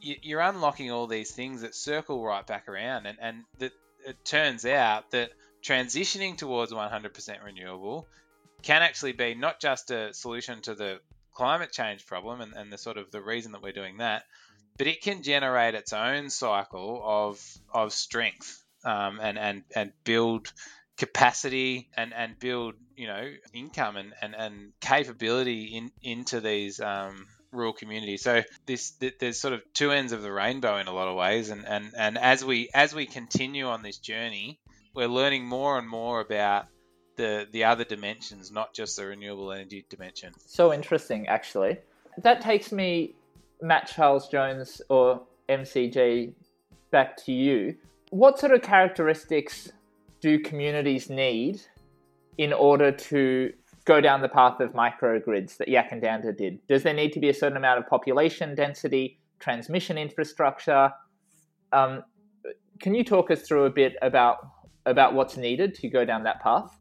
you're 0.00 0.40
unlocking 0.40 0.92
all 0.92 1.06
these 1.06 1.32
things 1.32 1.62
that 1.62 1.74
circle 1.74 2.22
right 2.22 2.46
back 2.46 2.68
around, 2.68 3.06
and 3.06 3.18
and 3.20 3.42
that 3.58 3.72
it 4.06 4.24
turns 4.24 4.64
out 4.64 5.10
that 5.10 5.32
transitioning 5.62 6.36
towards 6.36 6.72
100% 6.72 7.44
renewable 7.44 8.06
can 8.62 8.82
actually 8.82 9.12
be 9.12 9.34
not 9.34 9.60
just 9.60 9.90
a 9.90 10.12
solution 10.14 10.60
to 10.62 10.74
the 10.74 11.00
climate 11.34 11.72
change 11.72 12.06
problem 12.06 12.40
and, 12.40 12.52
and 12.54 12.72
the 12.72 12.78
sort 12.78 12.96
of 12.96 13.10
the 13.10 13.20
reason 13.20 13.52
that 13.52 13.62
we're 13.62 13.72
doing 13.72 13.98
that, 13.98 14.24
but 14.78 14.86
it 14.86 15.02
can 15.02 15.22
generate 15.22 15.74
its 15.74 15.92
own 15.92 16.30
cycle 16.30 17.00
of 17.04 17.40
of 17.72 17.92
strength 17.92 18.62
um, 18.84 19.18
and 19.20 19.38
and 19.38 19.62
and 19.74 19.92
build 20.04 20.52
capacity 20.96 21.88
and 21.96 22.12
and 22.14 22.38
build 22.38 22.74
you 22.96 23.06
know 23.06 23.32
income 23.52 23.96
and 23.96 24.12
and, 24.20 24.34
and 24.34 24.72
capability 24.80 25.64
in 25.64 25.90
into 26.02 26.40
these 26.40 26.80
um, 26.80 27.26
rural 27.50 27.72
communities. 27.72 28.22
So 28.22 28.42
this 28.66 28.92
there's 29.20 29.40
sort 29.40 29.54
of 29.54 29.62
two 29.72 29.90
ends 29.90 30.12
of 30.12 30.22
the 30.22 30.32
rainbow 30.32 30.78
in 30.78 30.86
a 30.86 30.92
lot 30.92 31.08
of 31.08 31.16
ways, 31.16 31.50
and 31.50 31.66
and 31.66 31.92
and 31.96 32.18
as 32.18 32.44
we 32.44 32.68
as 32.74 32.94
we 32.94 33.06
continue 33.06 33.66
on 33.66 33.82
this 33.82 33.98
journey, 33.98 34.58
we're 34.94 35.08
learning 35.08 35.44
more 35.46 35.78
and 35.78 35.88
more 35.88 36.20
about 36.20 36.66
the 37.16 37.46
the 37.52 37.64
other 37.64 37.84
dimensions, 37.84 38.50
not 38.50 38.74
just 38.74 38.96
the 38.96 39.06
renewable 39.06 39.52
energy 39.52 39.84
dimension. 39.88 40.32
So 40.46 40.72
interesting, 40.72 41.26
actually. 41.28 41.78
That 42.18 42.40
takes 42.40 42.72
me, 42.72 43.14
Matt 43.60 43.90
Charles 43.94 44.28
Jones 44.28 44.82
or 44.88 45.22
MCJ, 45.48 46.32
back 46.90 47.16
to 47.24 47.32
you. 47.32 47.76
What 48.10 48.38
sort 48.38 48.52
of 48.52 48.62
characteristics 48.62 49.72
do 50.20 50.38
communities 50.38 51.08
need 51.08 51.62
in 52.38 52.52
order 52.52 52.92
to 52.92 53.52
go 53.84 54.00
down 54.00 54.20
the 54.20 54.28
path 54.28 54.60
of 54.60 54.72
microgrids 54.72 55.56
that 55.56 55.68
Yackandandah 55.68 56.36
did? 56.36 56.66
Does 56.68 56.82
there 56.82 56.94
need 56.94 57.12
to 57.14 57.20
be 57.20 57.30
a 57.30 57.34
certain 57.34 57.56
amount 57.56 57.78
of 57.78 57.88
population 57.88 58.54
density, 58.54 59.18
transmission 59.38 59.96
infrastructure? 59.96 60.92
Um, 61.72 62.04
can 62.80 62.94
you 62.94 63.04
talk 63.04 63.30
us 63.30 63.42
through 63.42 63.64
a 63.64 63.70
bit 63.70 63.96
about 64.02 64.46
about 64.86 65.14
what's 65.14 65.36
needed 65.36 65.74
to 65.76 65.88
go 65.88 66.04
down 66.04 66.24
that 66.24 66.42
path? 66.42 66.78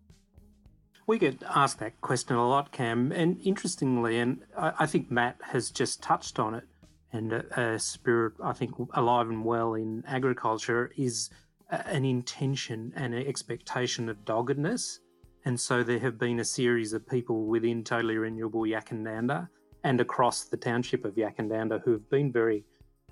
We 1.08 1.20
get 1.20 1.44
asked 1.44 1.80
that 1.80 2.00
question 2.02 2.36
a 2.36 2.48
lot, 2.48 2.72
Cam, 2.72 3.12
and 3.12 3.40
interestingly, 3.44 4.20
and 4.20 4.44
I, 4.58 4.86
think 4.86 5.12
Matt 5.12 5.38
has 5.42 5.72
just 5.72 6.02
touched 6.02 6.40
on 6.40 6.54
it. 6.54 6.64
And 7.12 7.34
a, 7.34 7.74
a, 7.74 7.80
spirit, 7.80 8.34
I 8.42 8.54
think, 8.54 8.74
alive 8.94 9.28
and 9.30 9.44
well 9.44 9.74
in 9.74 10.04
agriculture 10.08 10.92
is 10.96 11.30
an 11.70 12.06
intention 12.06 12.94
and 12.96 13.14
an 13.14 13.28
expectation 13.28 14.08
of 14.08 14.24
doggedness 14.24 15.00
and 15.44 15.60
so 15.60 15.84
there 15.84 16.00
have 16.00 16.20
been 16.20 16.40
a 16.40 16.46
series 16.46 16.94
of 16.94 17.08
people 17.08 17.46
within 17.46 17.84
Totally 17.84 18.18
Renewable 18.18 18.62
Yackandandah 18.62 19.50
and 19.84 20.00
across 20.00 20.44
the 20.44 20.58
township 20.58 21.04
of 21.04 21.16
Yackandandah 21.16 21.82
who 21.84 21.94
have 21.94 22.10
been 22.10 22.32
very 22.32 22.64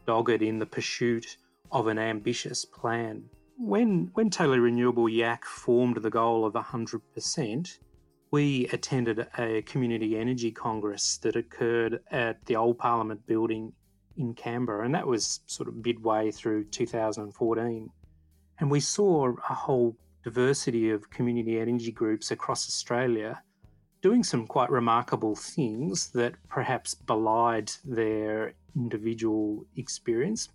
dogged 0.06 0.44
in 0.44 0.60
the 0.60 0.66
pursuit 0.66 1.38
of 1.72 1.88
an 1.88 1.98
ambitious 1.98 2.66
plan. 2.66 3.24
When, 3.62 4.12
when 4.14 4.30
Totally 4.30 4.60
Renewable 4.60 5.10
Yak 5.10 5.44
formed 5.44 5.98
the 5.98 6.10
goal 6.10 6.46
of 6.46 6.54
100%, 6.54 7.78
we 8.32 8.68
attended 8.68 9.28
a 9.38 9.62
community 9.64 10.18
energy 10.18 10.50
congress 10.50 11.18
that 11.18 11.36
occurred 11.36 12.00
at 12.10 12.46
the 12.46 12.56
old 12.56 12.78
Parliament 12.78 13.28
building 13.28 13.74
in 14.16 14.34
Canberra, 14.34 14.86
and 14.86 14.96
that 14.96 15.06
was 15.06 15.42
sort 15.46 15.68
of 15.68 15.76
midway 15.86 16.32
through 16.32 16.64
2014. 16.70 17.90
And 18.62 18.72
we 18.72 18.80
saw 18.80 19.34
a 19.50 19.54
whole 19.54 19.98
diversity 20.24 20.90
of 20.92 21.10
community 21.10 21.60
energy 21.60 21.92
groups 21.92 22.32
across 22.32 22.66
Australia 22.66 23.44
doing 24.02 24.24
some 24.24 24.48
quite 24.48 24.70
remarkable 24.70 25.36
things 25.36 26.12
that 26.12 26.36
perhaps 26.48 26.96
belied 26.96 27.74
their 27.84 28.54
individual 28.74 29.66
experience. 29.76 30.48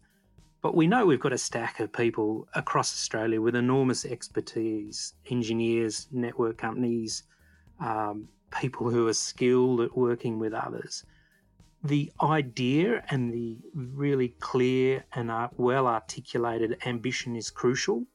But 0.64 0.74
we 0.74 0.86
know 0.86 1.04
we've 1.04 1.20
got 1.20 1.34
a 1.34 1.36
stack 1.50 1.78
of 1.80 1.92
people 1.92 2.48
across 2.54 2.90
Australia 2.94 3.38
with 3.38 3.54
enormous 3.54 4.06
expertise 4.06 5.12
engineers, 5.30 6.08
network 6.10 6.56
companies, 6.56 7.24
um, 7.80 8.28
people 8.50 8.88
who 8.88 9.06
are 9.06 9.12
skilled 9.12 9.82
at 9.82 9.94
working 9.94 10.38
with 10.38 10.54
others. 10.54 11.04
the 11.84 12.10
idea 12.22 13.04
and 13.10 13.30
the 13.30 13.58
really 13.74 14.30
clear 14.40 15.04
and 15.12 15.30
uh, 15.30 15.48
well 15.58 15.86
articulated 15.86 16.78
ambition 16.86 17.36
is 17.36 17.50
crucial. 17.50 18.06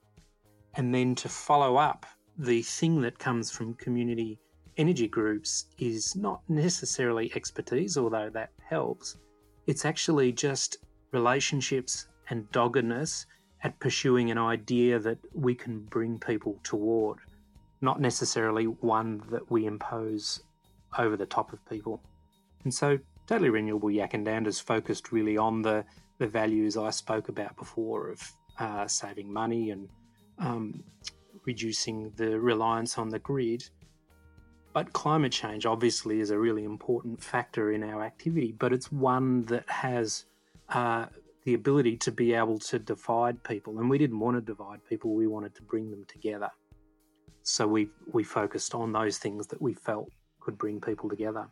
And 0.73 0.93
then 0.93 1.13
to 1.15 1.29
follow 1.29 1.77
up, 1.77 2.07
the 2.35 2.63
thing 2.63 3.01
that 3.01 3.19
comes 3.19 3.51
from 3.51 3.75
community 3.75 4.39
energy 4.77 5.07
groups 5.07 5.67
is 5.77 6.15
not 6.15 6.41
necessarily 6.49 7.31
expertise, 7.35 7.95
although 7.95 8.31
that 8.31 8.51
helps. 8.67 9.17
It's 9.67 9.85
actually 9.85 10.31
just 10.31 10.77
relationships 11.11 12.07
and 12.29 12.51
doggedness 12.51 13.25
at 13.63 13.79
pursuing 13.79 14.31
an 14.31 14.37
idea 14.37 14.99
that 14.99 15.17
we 15.33 15.53
can 15.53 15.79
bring 15.79 16.17
people 16.19 16.57
toward, 16.63 17.19
not 17.81 17.99
necessarily 17.99 18.65
one 18.65 19.21
that 19.29 19.51
we 19.51 19.65
impose 19.65 20.41
over 20.97 21.17
the 21.17 21.25
top 21.25 21.51
of 21.53 21.63
people. 21.69 22.01
And 22.63 22.73
so 22.73 22.99
Totally 23.29 23.51
Renewable 23.51 23.89
Yackandandah 23.89 24.47
is 24.47 24.59
focused 24.59 25.11
really 25.11 25.37
on 25.37 25.61
the, 25.61 25.85
the 26.17 26.25
values 26.25 26.75
I 26.77 26.89
spoke 26.89 27.29
about 27.29 27.55
before 27.57 28.09
of 28.09 28.31
uh, 28.57 28.87
saving 28.87 29.31
money 29.31 29.69
and 29.69 29.87
um, 30.39 30.83
reducing 31.45 32.11
the 32.15 32.39
reliance 32.39 32.97
on 32.97 33.09
the 33.09 33.19
grid. 33.19 33.69
But 34.73 34.93
climate 34.93 35.31
change 35.31 35.67
obviously 35.67 36.21
is 36.21 36.31
a 36.31 36.39
really 36.39 36.63
important 36.63 37.21
factor 37.21 37.71
in 37.71 37.83
our 37.83 38.01
activity, 38.01 38.55
but 38.57 38.73
it's 38.73 38.91
one 38.91 39.45
that 39.45 39.69
has 39.69 40.25
uh, 40.69 41.05
the 41.49 41.55
ability 41.55 41.97
to 41.97 42.11
be 42.11 42.35
able 42.35 42.59
to 42.59 42.77
divide 42.77 43.43
people. 43.43 43.79
And 43.79 43.89
we 43.89 43.97
didn't 43.97 44.19
want 44.19 44.37
to 44.37 44.41
divide 44.41 44.85
people, 44.87 45.15
we 45.15 45.25
wanted 45.25 45.55
to 45.55 45.63
bring 45.63 45.89
them 45.89 46.05
together. 46.07 46.49
So 47.41 47.65
we, 47.67 47.89
we 48.13 48.23
focused 48.23 48.75
on 48.75 48.91
those 48.91 49.17
things 49.17 49.47
that 49.47 49.59
we 49.59 49.73
felt 49.73 50.11
could 50.39 50.59
bring 50.59 50.79
people 50.79 51.09
together. 51.09 51.47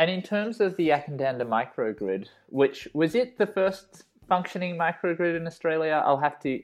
And 0.00 0.10
in 0.10 0.22
terms 0.22 0.60
of 0.60 0.76
the 0.76 0.88
Yackandandah 0.88 1.46
microgrid, 1.46 2.26
which 2.48 2.88
was 2.94 3.14
it 3.14 3.38
the 3.38 3.46
first 3.46 4.02
functioning 4.28 4.76
microgrid 4.76 5.36
in 5.36 5.46
Australia? 5.46 6.02
I'll 6.04 6.18
have 6.18 6.40
to, 6.40 6.60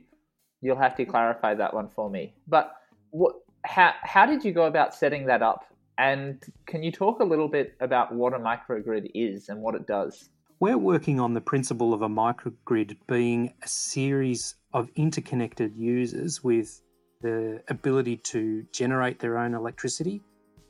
you'll 0.62 0.82
have 0.86 0.96
to 0.96 1.04
clarify 1.04 1.54
that 1.54 1.72
one 1.72 1.88
for 1.88 2.10
me. 2.10 2.34
But 2.48 2.74
what, 3.10 3.36
how, 3.64 3.92
how 4.02 4.26
did 4.26 4.44
you 4.44 4.50
go 4.50 4.64
about 4.64 4.96
setting 4.96 5.26
that 5.26 5.42
up? 5.42 5.64
And 5.96 6.42
can 6.66 6.82
you 6.82 6.90
talk 6.90 7.20
a 7.20 7.24
little 7.24 7.46
bit 7.46 7.76
about 7.78 8.12
what 8.12 8.34
a 8.34 8.38
microgrid 8.38 9.12
is 9.14 9.48
and 9.48 9.60
what 9.60 9.76
it 9.76 9.86
does? 9.86 10.30
We're 10.60 10.78
working 10.78 11.20
on 11.20 11.34
the 11.34 11.40
principle 11.40 11.92
of 11.92 12.02
a 12.02 12.08
microgrid 12.08 12.96
being 13.06 13.52
a 13.62 13.68
series 13.68 14.54
of 14.72 14.88
interconnected 14.94 15.74
users 15.76 16.42
with 16.42 16.80
the 17.22 17.62
ability 17.68 18.18
to 18.18 18.64
generate 18.72 19.18
their 19.18 19.38
own 19.38 19.54
electricity 19.54 20.22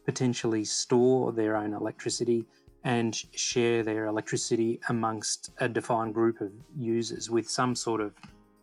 potentially 0.04 0.64
store 0.64 1.32
their 1.32 1.56
own 1.56 1.72
electricity 1.72 2.44
and 2.84 3.14
share 3.34 3.82
their 3.82 4.06
electricity 4.06 4.78
amongst 4.88 5.50
a 5.58 5.68
defined 5.68 6.12
group 6.12 6.40
of 6.40 6.52
users 6.76 7.30
with 7.30 7.48
some 7.48 7.74
sort 7.74 8.00
of 8.00 8.12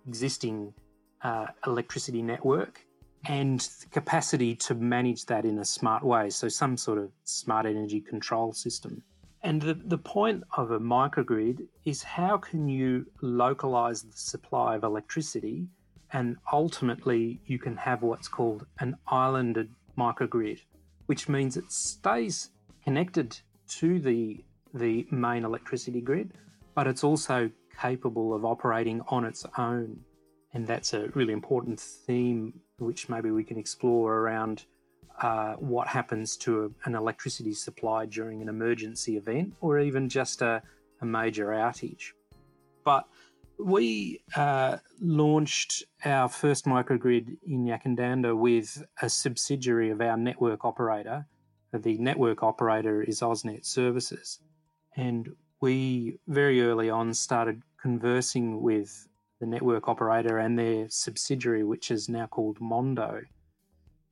existing 0.07 0.73
uh, 1.23 1.47
electricity 1.65 2.21
network 2.21 2.85
and 3.25 3.61
the 3.81 3.87
capacity 3.91 4.55
to 4.55 4.75
manage 4.75 5.25
that 5.25 5.45
in 5.45 5.59
a 5.59 5.65
smart 5.65 6.03
way. 6.03 6.29
So, 6.29 6.47
some 6.47 6.77
sort 6.77 6.97
of 6.97 7.11
smart 7.23 7.65
energy 7.65 8.01
control 8.01 8.51
system. 8.51 9.03
And 9.43 9.61
the, 9.61 9.73
the 9.73 9.97
point 9.97 10.43
of 10.55 10.71
a 10.71 10.79
microgrid 10.79 11.67
is 11.85 12.03
how 12.03 12.37
can 12.37 12.67
you 12.67 13.05
localize 13.21 14.03
the 14.03 14.17
supply 14.17 14.75
of 14.75 14.83
electricity 14.83 15.67
and 16.13 16.37
ultimately 16.51 17.41
you 17.45 17.57
can 17.57 17.75
have 17.77 18.03
what's 18.03 18.27
called 18.27 18.65
an 18.79 18.97
islanded 19.07 19.69
microgrid 19.97 20.59
which 21.11 21.27
means 21.27 21.57
it 21.57 21.69
stays 21.69 22.51
connected 22.85 23.37
to 23.67 23.99
the 23.99 24.41
the 24.73 25.05
main 25.11 25.43
electricity 25.43 25.99
grid, 25.99 26.31
but 26.73 26.87
it's 26.87 27.03
also 27.03 27.51
capable 27.81 28.33
of 28.33 28.45
operating 28.45 29.01
on 29.09 29.25
its 29.25 29.45
own. 29.57 29.99
And 30.53 30.65
that's 30.65 30.93
a 30.93 31.09
really 31.09 31.33
important 31.33 31.81
theme, 31.81 32.61
which 32.77 33.09
maybe 33.09 33.29
we 33.29 33.43
can 33.43 33.57
explore 33.57 34.19
around 34.19 34.63
uh, 35.21 35.53
what 35.53 35.87
happens 35.87 36.35
to 36.37 36.65
a, 36.65 36.87
an 36.87 36.95
electricity 36.95 37.53
supply 37.53 38.05
during 38.05 38.41
an 38.41 38.49
emergency 38.49 39.17
event 39.17 39.53
or 39.61 39.79
even 39.79 40.09
just 40.09 40.41
a, 40.41 40.61
a 41.01 41.05
major 41.05 41.47
outage. 41.47 42.11
But 42.83 43.05
we 43.59 44.23
uh, 44.35 44.77
launched 44.99 45.83
our 46.03 46.27
first 46.27 46.65
microgrid 46.65 47.37
in 47.45 47.65
Yackandandah 47.65 48.35
with 48.35 48.83
a 49.01 49.09
subsidiary 49.09 49.91
of 49.91 50.01
our 50.01 50.17
network 50.17 50.65
operator. 50.65 51.27
The 51.71 51.97
network 51.99 52.41
operator 52.43 53.03
is 53.03 53.21
AusNet 53.21 53.65
Services. 53.65 54.39
And 54.97 55.29
we 55.61 56.17
very 56.27 56.63
early 56.63 56.89
on 56.89 57.13
started 57.13 57.61
conversing 57.79 58.61
with 58.61 59.07
the 59.39 59.45
network 59.45 59.87
operator 59.87 60.37
and 60.39 60.57
their 60.57 60.89
subsidiary, 60.89 61.63
which 61.63 61.91
is 61.91 62.09
now 62.09 62.27
called 62.27 62.59
Mondo, 62.59 63.21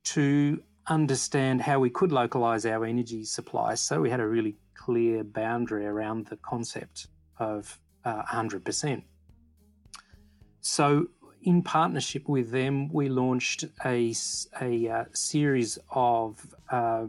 to 0.04 0.62
understand 0.86 1.62
how 1.62 1.78
we 1.78 1.90
could 1.90 2.12
localize 2.12 2.66
our 2.66 2.84
energy 2.84 3.24
supply. 3.24 3.74
So 3.74 4.00
we 4.00 4.10
had 4.10 4.20
a 4.20 4.26
really 4.26 4.56
clear 4.74 5.22
boundary 5.24 5.86
around 5.86 6.26
the 6.26 6.36
concept 6.36 7.08
of 7.38 7.78
uh, 8.04 8.22
100%. 8.22 9.02
So, 10.60 11.06
in 11.42 11.62
partnership 11.62 12.28
with 12.28 12.50
them, 12.50 12.92
we 12.92 13.08
launched 13.08 13.64
a, 13.84 14.14
a 14.60 14.88
uh, 14.88 15.04
series 15.12 15.78
of 15.90 16.54
uh, 16.70 17.06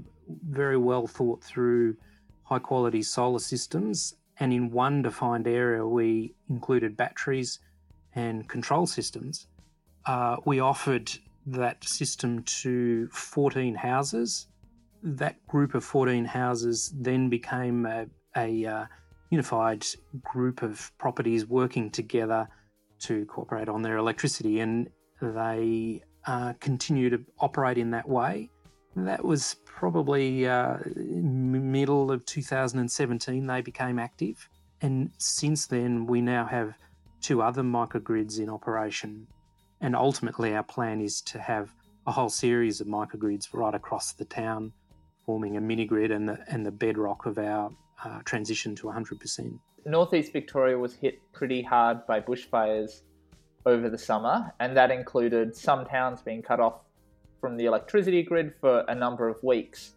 very 0.48 0.78
well 0.78 1.06
thought 1.06 1.44
through 1.44 1.98
high 2.44 2.60
quality 2.60 3.04
solar 3.04 3.40
systems. 3.40 4.16
And 4.40 4.54
in 4.54 4.72
one 4.72 5.02
defined 5.02 5.48
area, 5.48 5.86
we 5.86 6.34
included 6.50 6.96
batteries 6.96 7.60
and 8.16 8.48
control 8.48 8.88
systems. 8.88 9.48
Uh, 10.06 10.38
we 10.46 10.60
offered 10.60 11.12
that 11.46 11.84
system 11.84 12.44
to 12.44 13.08
14 13.10 13.76
houses. 13.76 14.48
That 15.04 15.46
group 15.48 15.74
of 15.74 15.84
14 15.84 16.26
houses 16.26 16.94
then 16.96 17.30
became 17.30 17.86
a, 17.86 18.06
a 18.38 18.66
uh, 18.66 18.86
unified 19.30 19.86
group 20.22 20.62
of 20.62 20.92
properties 20.98 21.46
working 21.46 21.90
together 21.90 22.48
to 23.00 23.26
cooperate 23.26 23.70
on 23.70 23.82
their 23.82 23.98
electricity, 23.98 24.60
and 24.60 24.90
they 25.22 26.04
uh, 26.28 26.54
continue 26.60 27.10
to 27.10 27.20
operate 27.40 27.78
in 27.78 27.92
that 27.92 28.08
way. 28.08 28.50
That 28.96 29.24
was 29.24 29.56
probably 29.66 30.48
uh, 30.48 30.78
middle 30.96 32.12
of 32.12 32.26
2017 32.26 33.48
they 33.48 33.62
became 33.62 33.98
active, 33.98 34.48
and 34.82 35.12
since 35.18 35.66
then 35.66 36.06
we 36.06 36.22
now 36.22 36.46
have 36.46 36.76
two 37.22 37.42
other 37.42 37.64
microgrids 37.64 38.40
in 38.40 38.50
operation. 38.50 39.28
And 39.82 39.96
ultimately, 39.96 40.56
our 40.56 40.64
plan 40.64 41.02
is 41.02 41.22
to 41.22 41.40
have 41.40 41.74
a 42.06 42.12
whole 42.12 42.30
series 42.30 42.82
of 42.82 42.88
microgrids 42.88 43.48
right 43.54 43.74
across 43.74 44.14
the 44.14 44.26
town, 44.26 44.72
forming 45.26 45.58
a 45.58 45.62
mini 45.62 45.86
grid 45.86 46.12
and 46.12 46.30
the 46.30 46.40
and 46.48 46.66
the 46.66 46.72
bedrock 46.72 47.26
of 47.26 47.38
our 47.38 47.72
uh, 48.04 48.20
transition 48.24 48.76
to 48.76 48.88
100%. 48.88 49.60
Northeast 49.86 50.32
Victoria 50.34 50.78
was 50.78 50.94
hit 50.96 51.20
pretty 51.34 51.62
hard 51.62 52.06
by 52.06 52.20
bushfires 52.20 53.02
over 53.66 53.90
the 53.90 53.98
summer, 53.98 54.54
and 54.60 54.78
that 54.78 54.92
included 54.92 55.56
some 55.56 55.86
towns 55.86 56.22
being 56.22 56.42
cut 56.42 56.60
off 56.60 56.82
from 57.40 57.58
the 57.58 57.66
electricity 57.66 58.22
grid 58.22 58.54
for 58.60 58.86
a 58.88 58.96
number 58.96 59.28
of 59.28 59.42
weeks. 59.44 59.94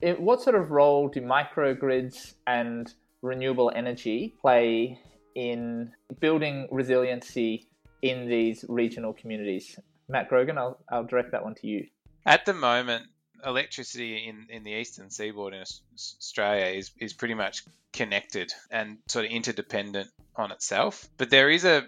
It, 0.00 0.18
what 0.20 0.40
sort 0.40 0.56
of 0.56 0.70
role 0.70 1.08
do 1.08 1.20
microgrids 1.20 2.34
and 2.46 2.92
renewable 3.20 3.70
energy 3.74 4.34
play 4.40 4.98
in 5.34 5.92
building 6.20 6.66
resiliency 6.70 7.69
in 8.02 8.28
these 8.28 8.64
regional 8.68 9.12
communities? 9.12 9.78
Matt 10.08 10.28
Grogan, 10.28 10.58
I'll, 10.58 10.78
I'll 10.88 11.04
direct 11.04 11.32
that 11.32 11.44
one 11.44 11.54
to 11.56 11.66
you. 11.66 11.86
At 12.26 12.44
the 12.44 12.54
moment, 12.54 13.06
electricity 13.44 14.28
in, 14.28 14.46
in 14.50 14.64
the 14.64 14.72
eastern 14.72 15.10
seaboard 15.10 15.54
in 15.54 15.64
Australia 15.94 16.66
is, 16.66 16.90
is 16.98 17.12
pretty 17.12 17.34
much 17.34 17.64
connected 17.92 18.52
and 18.70 18.98
sort 19.08 19.24
of 19.24 19.30
interdependent 19.30 20.10
on 20.36 20.52
itself. 20.52 21.08
But 21.16 21.30
there 21.30 21.50
is 21.50 21.64
a 21.64 21.86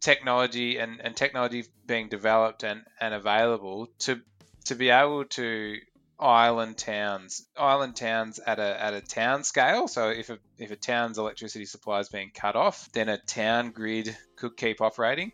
technology 0.00 0.78
and, 0.78 1.00
and 1.00 1.16
technology 1.16 1.64
being 1.86 2.08
developed 2.08 2.62
and, 2.64 2.82
and 3.00 3.14
available 3.14 3.88
to 4.00 4.20
to 4.64 4.74
be 4.76 4.90
able 4.90 5.24
to 5.24 5.76
island 6.22 6.76
towns 6.76 7.46
island 7.56 7.96
towns 7.96 8.38
at 8.38 8.58
a 8.58 8.82
at 8.82 8.94
a 8.94 9.00
town 9.00 9.44
scale 9.44 9.88
so 9.88 10.10
if 10.10 10.30
a 10.30 10.38
if 10.58 10.70
a 10.70 10.76
town's 10.76 11.18
electricity 11.18 11.64
supply 11.64 12.00
is 12.00 12.08
being 12.08 12.30
cut 12.34 12.56
off 12.56 12.90
then 12.92 13.08
a 13.08 13.18
town 13.18 13.70
grid 13.70 14.16
could 14.36 14.56
keep 14.56 14.80
operating 14.80 15.32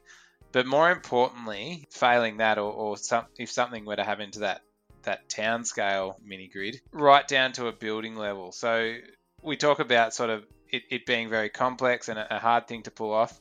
but 0.51 0.67
more 0.67 0.91
importantly 0.91 1.87
failing 1.91 2.39
that 2.39 2.59
or, 2.59 2.73
or 2.73 2.97
some, 2.97 3.27
if 3.37 3.51
something 3.51 3.85
were 3.85 3.97
to 3.97 4.05
happen 4.05 4.31
to 4.31 4.41
that 4.41 4.63
that 5.03 5.29
town 5.29 5.65
scale 5.65 6.19
mini 6.25 6.49
grid 6.49 6.81
right 6.93 7.29
down 7.29 7.53
to 7.53 7.67
a 7.67 7.73
building 7.73 8.17
level 8.17 8.51
so 8.53 8.95
we 9.43 9.57
talk 9.57 9.79
about 9.79 10.15
sort 10.15 10.31
of 10.31 10.45
it, 10.71 10.83
it 10.91 11.07
being 11.07 11.29
very 11.29 11.49
complex 11.49 12.09
and 12.09 12.19
a, 12.19 12.37
a 12.37 12.39
hard 12.39 12.69
thing 12.69 12.83
to 12.83 12.91
pull 12.91 13.13
off. 13.13 13.39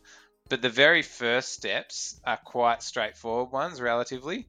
But 0.49 0.61
the 0.61 0.69
very 0.69 1.01
first 1.01 1.53
steps 1.53 2.19
are 2.25 2.37
quite 2.37 2.81
straightforward 2.81 3.51
ones, 3.51 3.81
relatively. 3.81 4.47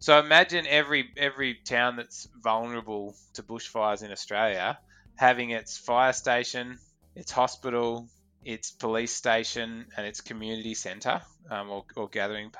So 0.00 0.18
imagine 0.18 0.66
every 0.66 1.10
every 1.16 1.54
town 1.54 1.96
that's 1.96 2.26
vulnerable 2.42 3.14
to 3.34 3.42
bushfires 3.42 4.02
in 4.02 4.10
Australia 4.10 4.78
having 5.16 5.50
its 5.50 5.76
fire 5.76 6.14
station, 6.14 6.78
its 7.14 7.30
hospital, 7.30 8.08
its 8.42 8.70
police 8.70 9.14
station, 9.14 9.86
and 9.94 10.06
its 10.06 10.22
community 10.22 10.72
centre 10.72 11.20
um, 11.50 11.68
or, 11.68 11.84
or, 11.94 12.08
gathering 12.08 12.50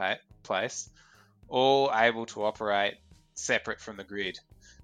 place, 0.43 0.91
all 1.49 1.91
able 1.95 2.27
to 2.27 2.45
operate 2.45 2.97
separate 3.33 3.81
from 3.81 3.97
the 3.97 4.05
grid. 4.05 4.39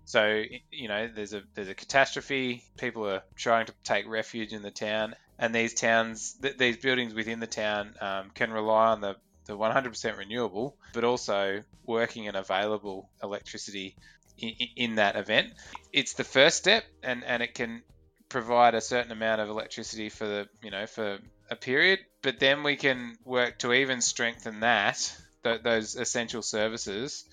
So 0.06 0.42
you 0.70 0.88
know, 0.88 1.10
there's 1.14 1.34
a 1.34 1.42
there's 1.54 1.68
a 1.68 1.74
catastrophe. 1.74 2.64
People 2.78 3.06
are 3.06 3.22
trying 3.34 3.66
to 3.66 3.74
take 3.84 4.08
refuge 4.08 4.54
in 4.54 4.62
the 4.62 4.70
town, 4.70 5.14
and 5.38 5.54
these 5.54 5.74
towns, 5.74 6.36
th- 6.40 6.56
these 6.56 6.78
buildings 6.78 7.12
within 7.12 7.40
the 7.40 7.46
town, 7.46 7.94
um, 8.00 8.30
can 8.34 8.50
rely 8.50 8.86
on 8.92 9.02
the 9.02 9.16
the 9.46 9.56
100% 9.56 10.18
renewable, 10.18 10.76
but 10.92 11.04
also 11.04 11.62
working 11.84 12.28
and 12.28 12.36
available 12.36 13.10
electricity 13.22 13.96
in, 14.38 14.52
in, 14.76 14.94
that 14.96 15.16
event. 15.16 15.52
It's 15.92 16.14
the 16.14 16.24
first 16.24 16.58
step, 16.58 16.84
and, 17.02 17.24
and 17.24 17.42
it 17.42 17.54
can 17.54 17.82
provide 18.28 18.74
a 18.74 18.80
certain 18.80 19.12
amount 19.12 19.40
of 19.40 19.48
electricity 19.48 20.08
for 20.08 20.26
the 20.26 20.48
you 20.62 20.70
know 20.70 20.86
for 20.86 21.18
a 21.50 21.56
period, 21.56 22.00
but 22.22 22.40
then 22.40 22.62
we 22.62 22.76
can 22.76 23.16
work 23.24 23.58
to 23.60 23.72
even 23.72 24.00
strengthen 24.00 24.60
that 24.60 25.16
th- 25.44 25.62
those 25.62 25.94
essential 25.94 26.42
services, 26.42 27.24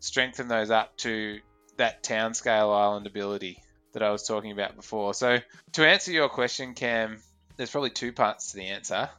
strengthen 0.00 0.48
those 0.48 0.70
up 0.70 0.96
to 0.98 1.38
that 1.76 2.02
town 2.02 2.34
scale 2.34 2.70
island 2.70 3.06
ability 3.06 3.62
that 3.92 4.02
I 4.02 4.10
was 4.10 4.26
talking 4.26 4.52
about 4.52 4.76
before. 4.76 5.14
So 5.14 5.38
to 5.72 5.86
answer 5.86 6.12
your 6.12 6.28
question, 6.28 6.74
Cam, 6.74 7.20
there's 7.56 7.70
probably 7.70 7.90
two 7.90 8.12
parts 8.12 8.52
to 8.52 8.56
the 8.56 8.66
answer. 8.66 9.10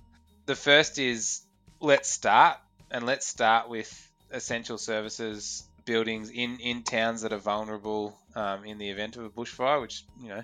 The 0.46 0.56
first 0.56 0.98
is 0.98 1.42
let's 1.80 2.10
start 2.10 2.58
and 2.92 3.06
let's 3.06 3.28
start 3.28 3.70
with 3.70 3.90
essential 4.32 4.78
services 4.78 5.64
buildings 5.86 6.30
in, 6.30 6.60
in 6.60 6.84
towns 6.84 7.22
that 7.22 7.34
are 7.34 7.38
vulnerable 7.40 8.18
um, 8.36 8.66
in 8.66 8.78
the 8.78 8.90
event 8.90 9.18
of 9.18 9.24
a 9.26 9.30
bushfire, 9.30 9.82
which 9.82 10.04
you 10.22 10.30
know 10.30 10.42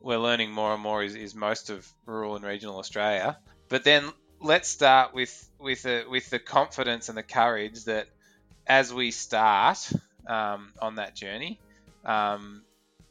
we're 0.00 0.18
learning 0.18 0.50
more 0.52 0.72
and 0.74 0.82
more 0.82 1.02
is, 1.02 1.14
is 1.14 1.34
most 1.34 1.70
of 1.70 1.86
rural 2.06 2.36
and 2.36 2.44
regional 2.44 2.78
Australia. 2.78 3.38
But 3.68 3.84
then 3.84 4.08
let's 4.40 4.68
start 4.68 5.14
with 5.14 5.32
with 5.58 5.82
the, 5.82 6.04
with 6.08 6.30
the 6.30 6.38
confidence 6.38 7.08
and 7.08 7.18
the 7.18 7.22
courage 7.22 7.84
that 7.84 8.06
as 8.66 8.92
we 8.92 9.10
start 9.10 9.90
um, 10.28 10.72
on 10.80 10.96
that 10.96 11.16
journey, 11.16 11.60
um, 12.04 12.62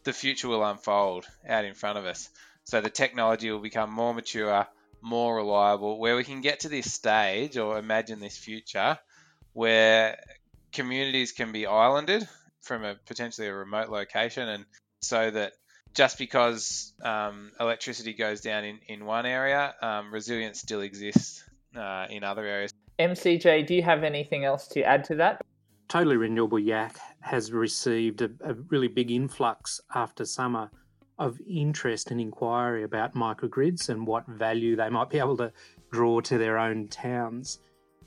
the 0.04 0.13
future 0.13 0.48
will 0.48 0.63
unfold 0.63 1.26
out 1.48 1.65
in 1.65 1.74
front 1.74 1.98
of 1.98 2.06
us. 2.06 2.30
So 2.65 2.82
the 2.82 2.89
technology 2.89 3.52
will 3.52 3.60
become 3.60 3.91
more 3.91 4.13
mature, 4.13 4.67
more 5.08 5.36
reliable, 5.36 6.00
where 6.00 6.15
we 6.15 6.24
can 6.24 6.41
get 6.41 6.62
to 6.62 6.70
this 6.70 6.91
stage 6.93 7.58
or 7.58 7.78
imagine 7.78 8.20
this 8.20 8.38
future 8.38 9.00
where 9.54 10.20
communities 10.72 11.32
can 11.32 11.52
be 11.52 11.65
islanded 11.65 12.28
from 12.62 12.84
a 12.84 12.96
potentially 13.08 13.48
a 13.48 13.54
remote 13.54 13.89
location, 13.89 14.48
and 14.48 14.65
so 15.02 15.32
that 15.32 15.54
just 15.93 16.17
because 16.20 16.93
um, 17.04 17.52
electricity 17.60 18.13
goes 18.13 18.41
down 18.41 18.63
in, 18.63 18.80
in 18.88 19.06
one 19.06 19.26
area, 19.26 19.74
um, 19.82 20.13
resilience 20.13 20.60
still 20.60 20.82
exists 20.82 21.43
uh, 21.76 22.06
in 22.10 22.24
other 22.24 22.46
areas. 22.46 22.72
MCJ, 23.00 23.65
do 23.65 23.74
you 23.74 23.84
have 23.84 24.04
anything 24.04 24.46
else 24.46 24.67
to 24.70 24.84
add 24.84 25.04
to 25.06 25.15
that? 25.15 25.41
Totally 25.88 26.17
Renewable 26.17 26.60
Yak 26.60 26.98
has 27.22 27.52
received 27.52 28.22
a, 28.22 28.30
a 28.41 28.54
really 28.70 28.88
big 28.89 29.10
influx 29.10 29.80
after 29.96 30.26
summer 30.26 30.70
of 31.19 31.39
interest 31.47 32.12
and 32.12 32.21
inquiry 32.21 32.84
about 32.84 33.15
microgrids 33.15 33.89
and 33.89 34.06
what 34.06 34.27
value 34.27 34.75
they 34.75 34.89
might 34.89 35.10
be 35.10 35.19
able 35.25 35.38
to 35.38 35.51
draw 35.91 36.19
to 36.21 36.38
their 36.38 36.58
own 36.58 36.88
towns. 36.88 37.60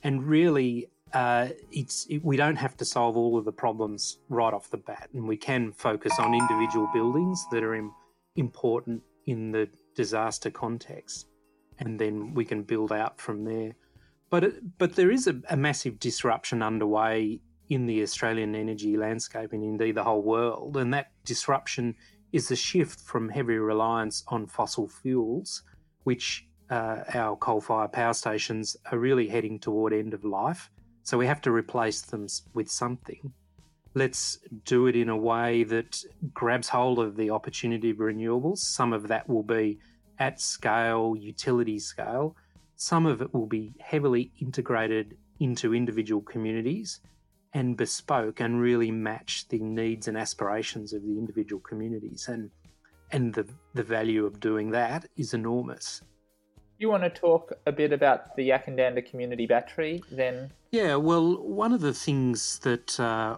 And 0.02 0.24
really, 0.24 0.88
uh, 1.12 1.48
it's 1.72 2.06
it, 2.08 2.24
we 2.24 2.36
don't 2.36 2.56
have 2.56 2.76
to 2.76 2.84
solve 2.84 3.16
all 3.16 3.36
of 3.36 3.44
the 3.44 3.52
problems 3.52 4.18
right 4.28 4.54
off 4.54 4.70
the 4.70 4.76
bat, 4.76 5.08
and 5.12 5.26
we 5.26 5.36
can 5.36 5.72
focus 5.72 6.12
on 6.18 6.34
individual 6.34 6.88
buildings 6.92 7.44
that 7.50 7.62
are 7.62 7.74
in, 7.74 7.90
important 8.36 9.02
in 9.26 9.50
the 9.50 9.68
disaster 9.94 10.50
context, 10.50 11.26
and 11.78 11.98
then 11.98 12.32
we 12.34 12.44
can 12.44 12.62
build 12.62 12.92
out 12.92 13.20
from 13.20 13.44
there. 13.44 13.74
But 14.30 14.44
it, 14.44 14.78
but 14.78 14.94
there 14.94 15.10
is 15.10 15.26
a, 15.26 15.40
a 15.50 15.56
massive 15.56 15.98
disruption 15.98 16.62
underway 16.62 17.40
in 17.68 17.86
the 17.86 18.02
Australian 18.02 18.54
energy 18.54 18.96
landscape 18.96 19.52
and 19.52 19.62
indeed 19.62 19.96
the 19.96 20.04
whole 20.04 20.22
world, 20.22 20.76
and 20.76 20.94
that 20.94 21.12
disruption 21.24 21.96
is 22.32 22.48
the 22.48 22.56
shift 22.56 23.00
from 23.00 23.28
heavy 23.28 23.58
reliance 23.58 24.24
on 24.28 24.46
fossil 24.46 24.88
fuels, 24.88 25.62
which 26.04 26.46
uh, 26.70 27.02
our 27.14 27.36
coal-fired 27.36 27.92
power 27.92 28.14
stations 28.14 28.76
are 28.92 28.98
really 28.98 29.28
heading 29.28 29.58
toward 29.58 29.92
end 29.92 30.14
of 30.14 30.24
life 30.24 30.70
so 31.02 31.18
we 31.18 31.26
have 31.26 31.40
to 31.42 31.50
replace 31.50 32.02
them 32.02 32.26
with 32.54 32.70
something. 32.70 33.32
Let's 33.94 34.38
do 34.64 34.86
it 34.86 34.94
in 34.94 35.08
a 35.08 35.16
way 35.16 35.64
that 35.64 36.04
grabs 36.32 36.68
hold 36.68 37.00
of 37.00 37.16
the 37.16 37.30
opportunity 37.30 37.90
of 37.90 37.96
renewables. 37.96 38.58
Some 38.58 38.92
of 38.92 39.08
that 39.08 39.28
will 39.28 39.42
be 39.42 39.80
at 40.18 40.40
scale, 40.40 41.16
utility 41.18 41.78
scale. 41.78 42.36
Some 42.76 43.06
of 43.06 43.20
it 43.22 43.34
will 43.34 43.46
be 43.46 43.74
heavily 43.80 44.30
integrated 44.40 45.16
into 45.40 45.74
individual 45.74 46.22
communities 46.22 47.00
and 47.52 47.76
bespoke 47.76 48.40
and 48.40 48.60
really 48.60 48.90
match 48.90 49.48
the 49.48 49.58
needs 49.58 50.08
and 50.08 50.16
aspirations 50.16 50.92
of 50.92 51.02
the 51.02 51.18
individual 51.18 51.60
communities. 51.60 52.28
And 52.28 52.50
and 53.12 53.34
the, 53.34 53.46
the 53.74 53.82
value 53.82 54.24
of 54.24 54.38
doing 54.38 54.70
that 54.70 55.08
is 55.16 55.34
enormous 55.34 56.00
you 56.80 56.88
want 56.88 57.02
to 57.02 57.10
talk 57.10 57.52
a 57.66 57.72
bit 57.72 57.92
about 57.92 58.34
the 58.36 58.48
Yackandandah 58.48 59.08
Community 59.08 59.46
Battery 59.46 60.02
then? 60.10 60.50
Yeah, 60.72 60.96
well, 60.96 61.36
one 61.42 61.74
of 61.74 61.82
the 61.82 61.92
things 61.92 62.58
that 62.60 62.98
uh, 62.98 63.36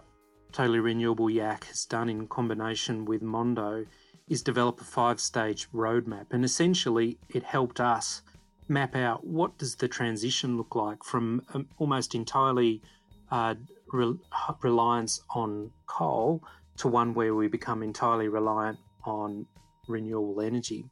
Totally 0.53 0.79
Renewable 0.79 1.29
Yak 1.29 1.65
has 1.65 1.85
done 1.85 2.09
in 2.09 2.27
combination 2.27 3.03
with 3.03 3.21
Mondo 3.21 3.85
is 4.29 4.41
develop 4.41 4.79
a 4.79 4.85
five 4.85 5.19
stage 5.19 5.69
roadmap. 5.73 6.27
And 6.31 6.45
essentially, 6.45 7.17
it 7.29 7.43
helped 7.43 7.81
us 7.81 8.21
map 8.69 8.95
out 8.95 9.27
what 9.27 9.57
does 9.57 9.75
the 9.75 9.89
transition 9.89 10.55
look 10.55 10.73
like 10.73 11.03
from 11.03 11.41
um, 11.53 11.67
almost 11.79 12.15
entirely 12.15 12.81
uh, 13.29 13.55
re- 13.93 14.17
reliance 14.61 15.21
on 15.29 15.71
coal 15.85 16.43
to 16.77 16.87
one 16.87 17.13
where 17.13 17.35
we 17.35 17.47
become 17.47 17.83
entirely 17.83 18.27
reliant 18.27 18.79
on 19.05 19.45
renewable 19.87 20.41
energy. 20.41 20.85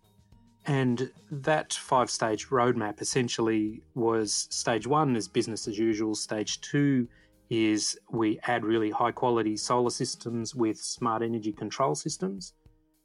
And 0.68 1.12
that 1.32 1.74
five 1.74 2.10
stage 2.10 2.48
roadmap 2.50 3.02
essentially 3.02 3.82
was 3.96 4.48
stage 4.52 4.86
one 4.86 5.16
is 5.16 5.28
business 5.28 5.68
as 5.68 5.78
usual, 5.78 6.14
stage 6.14 6.62
two 6.62 7.08
is 7.50 8.00
we 8.12 8.40
add 8.44 8.64
really 8.64 8.92
high 8.92 9.12
quality 9.12 9.58
solar 9.58 9.90
systems 9.90 10.56
with 10.56 10.78
smart 10.78 11.22
energy 11.22 11.52
control 11.52 11.96
systems. 11.96 12.54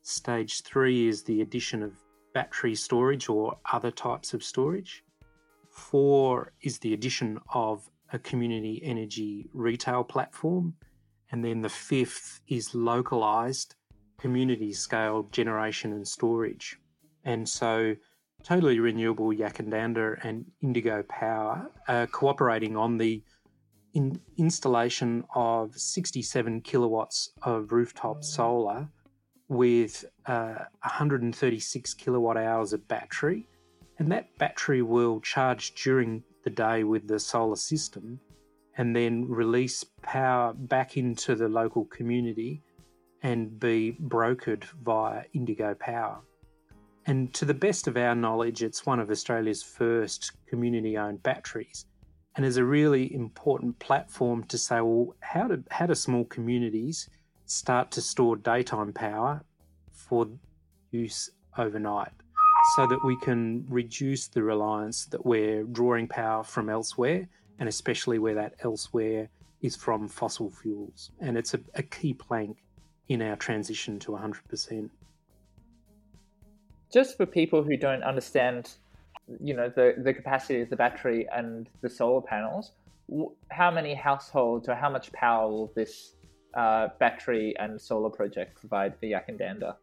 Stage 0.02 0.62
three 0.62 1.08
is 1.08 1.24
the 1.24 1.40
addition 1.40 1.82
of 1.82 1.94
battery 2.32 2.74
storage 2.74 3.28
or 3.28 3.56
other 3.72 3.90
types 3.90 4.34
of 4.34 4.44
storage. 4.44 5.02
Four 5.70 6.52
is 6.60 6.78
the 6.78 6.92
addition 6.92 7.40
of 7.52 7.90
a 8.16 8.18
community 8.18 8.80
energy 8.82 9.48
retail 9.52 10.02
platform. 10.02 10.74
And 11.30 11.44
then 11.44 11.60
the 11.62 11.68
fifth 11.68 12.40
is 12.48 12.74
localized 12.74 13.74
community 14.18 14.72
scale 14.72 15.28
generation 15.30 15.92
and 15.92 16.06
storage. 16.06 16.78
And 17.24 17.48
so, 17.48 17.94
Totally 18.42 18.78
Renewable 18.78 19.32
Yackandandah, 19.32 20.24
and 20.24 20.44
Indigo 20.62 21.02
Power 21.08 21.68
are 21.88 22.06
cooperating 22.06 22.76
on 22.76 22.96
the 22.96 23.22
in 23.94 24.20
installation 24.36 25.24
of 25.34 25.74
67 25.74 26.60
kilowatts 26.60 27.32
of 27.42 27.72
rooftop 27.72 28.22
solar 28.22 28.88
with 29.48 30.04
uh, 30.26 30.66
136 30.82 31.94
kilowatt 31.94 32.36
hours 32.36 32.72
of 32.72 32.86
battery. 32.86 33.48
And 33.98 34.12
that 34.12 34.36
battery 34.38 34.82
will 34.82 35.20
charge 35.22 35.74
during 35.82 36.22
the 36.46 36.50
day 36.50 36.84
with 36.84 37.08
the 37.08 37.18
solar 37.18 37.56
system 37.56 38.20
and 38.78 38.94
then 38.94 39.28
release 39.28 39.82
power 40.02 40.54
back 40.54 40.96
into 40.96 41.34
the 41.34 41.48
local 41.48 41.84
community 41.86 42.62
and 43.24 43.58
be 43.58 43.96
brokered 44.00 44.62
via 44.84 45.24
Indigo 45.32 45.74
Power. 45.74 46.20
And 47.04 47.34
to 47.34 47.44
the 47.44 47.60
best 47.66 47.88
of 47.88 47.96
our 47.96 48.14
knowledge, 48.14 48.62
it's 48.62 48.86
one 48.86 49.00
of 49.00 49.10
Australia's 49.10 49.64
first 49.64 50.30
community 50.46 50.96
owned 50.96 51.20
batteries 51.24 51.86
and 52.36 52.46
is 52.46 52.58
a 52.58 52.64
really 52.64 53.12
important 53.12 53.76
platform 53.80 54.44
to 54.44 54.56
say, 54.56 54.80
well, 54.80 55.16
how 55.18 55.48
do, 55.48 55.64
how 55.72 55.86
do 55.86 55.96
small 55.96 56.24
communities 56.26 57.08
start 57.46 57.90
to 57.90 58.00
store 58.00 58.36
daytime 58.36 58.92
power 58.92 59.42
for 59.90 60.28
use 60.92 61.28
overnight 61.58 62.12
so 62.74 62.86
that 62.86 63.04
we 63.04 63.16
can 63.16 63.64
reduce 63.68 64.28
the 64.28 64.42
reliance 64.42 65.06
that 65.06 65.24
we're 65.24 65.62
drawing 65.64 66.08
power 66.08 66.42
from 66.42 66.68
elsewhere 66.68 67.28
and 67.58 67.68
especially 67.68 68.18
where 68.18 68.34
that 68.34 68.54
elsewhere 68.62 69.28
is 69.62 69.76
from 69.76 70.08
fossil 70.08 70.50
fuels. 70.50 71.10
And 71.20 71.38
it's 71.38 71.54
a, 71.54 71.60
a 71.74 71.82
key 71.82 72.12
plank 72.12 72.58
in 73.08 73.22
our 73.22 73.36
transition 73.36 73.98
to 74.00 74.12
100% 74.12 74.90
just 76.92 77.16
for 77.16 77.26
people 77.26 77.62
who 77.62 77.76
don't 77.76 78.04
understand, 78.04 78.70
you 79.42 79.54
know, 79.54 79.68
the, 79.68 79.94
the 79.98 80.14
capacity 80.14 80.60
of 80.60 80.70
the 80.70 80.76
battery 80.76 81.26
and 81.34 81.68
the 81.80 81.90
solar 81.90 82.22
panels, 82.22 82.72
how 83.50 83.70
many 83.70 83.92
households 83.92 84.68
or 84.68 84.74
how 84.74 84.88
much 84.88 85.12
power 85.12 85.50
will 85.50 85.72
this 85.74 86.14
uh, 86.54 86.88
battery 87.00 87.54
and 87.58 87.80
solar 87.80 88.08
project 88.08 88.58
provide 88.58 88.96
for 88.98 89.06
Yackandandah? 89.06 89.74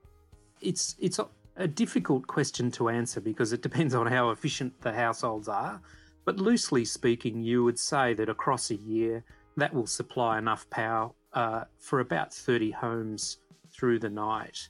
it's 0.64 0.96
it's 1.00 1.20
a 1.56 1.68
difficult 1.68 2.26
question 2.28 2.72
to 2.72 2.90
answer 2.90 3.22
because 3.22 3.54
it 3.54 3.62
depends 3.62 3.94
on 3.94 4.08
how 4.08 4.32
efficient 4.32 4.82
the 4.82 4.94
households 4.94 5.48
are. 5.48 5.82
But 6.26 6.38
loosely 6.38 6.86
speaking, 6.86 7.44
you 7.44 7.64
would 7.64 7.78
say 7.78 8.14
that 8.14 8.30
across 8.30 8.72
a 8.72 8.76
year, 8.76 9.24
that 9.58 9.74
will 9.74 9.88
supply 9.88 10.38
enough 10.38 10.70
power 10.70 11.12
uh, 11.34 11.66
for 11.78 12.00
about 12.00 12.34
30 12.34 12.72
homes 12.72 13.38
through 13.72 14.00
the 14.00 14.10
night. 14.10 14.70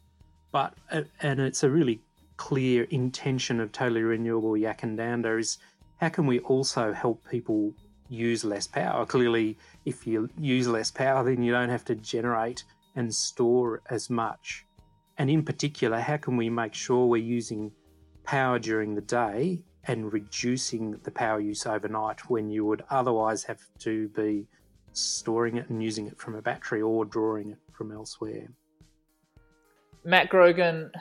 But 0.51 0.73
uh, 0.91 1.03
and 1.21 1.39
it's 1.39 1.63
a 1.63 1.69
really 1.69 2.01
clear 2.37 2.83
intention 2.85 3.59
of 3.59 3.71
totally 3.71 4.01
renewable 4.01 4.53
Yackandandah 4.53 5.39
is 5.39 5.57
how 5.97 6.09
can 6.09 6.25
we 6.25 6.39
also 6.39 6.91
help 6.91 7.23
people 7.29 7.73
use 8.09 8.43
less 8.43 8.67
power? 8.67 9.05
Clearly, 9.05 9.57
if 9.85 10.05
you 10.05 10.29
use 10.37 10.67
less 10.67 10.91
power, 10.91 11.23
then 11.23 11.43
you 11.43 11.51
don't 11.51 11.69
have 11.69 11.85
to 11.85 11.95
generate 11.95 12.63
and 12.95 13.13
store 13.13 13.81
as 13.89 14.09
much. 14.09 14.65
And 15.17 15.29
in 15.29 15.43
particular, 15.43 15.99
how 15.99 16.17
can 16.17 16.37
we 16.37 16.49
make 16.49 16.73
sure 16.73 17.05
we're 17.05 17.17
using 17.17 17.71
power 18.23 18.59
during 18.59 18.95
the 18.95 19.01
day 19.01 19.63
and 19.85 20.11
reducing 20.11 20.97
the 21.03 21.11
power 21.11 21.39
use 21.39 21.65
overnight 21.65 22.29
when 22.29 22.49
you 22.49 22.65
would 22.65 22.83
otherwise 22.89 23.43
have 23.43 23.61
to 23.79 24.07
be 24.09 24.47
storing 24.93 25.57
it 25.57 25.69
and 25.69 25.83
using 25.83 26.07
it 26.07 26.17
from 26.17 26.35
a 26.35 26.41
battery 26.41 26.81
or 26.81 27.05
drawing 27.05 27.51
it 27.51 27.59
from 27.71 27.91
elsewhere? 27.91 28.47
Matt 30.05 30.29
Grogan, 30.29 30.91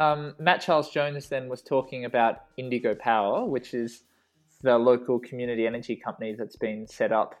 um, 0.00 0.34
Matt 0.38 0.60
Charles 0.60 0.90
Jones 0.90 1.28
then 1.28 1.48
was 1.48 1.62
talking 1.62 2.04
about 2.04 2.42
Indigo 2.56 2.94
Power, 2.94 3.44
which 3.44 3.74
is 3.74 4.04
the 4.62 4.76
local 4.78 5.18
community 5.18 5.66
energy 5.66 5.96
company 5.96 6.34
that's 6.36 6.56
been 6.56 6.86
set 6.86 7.12
up 7.12 7.34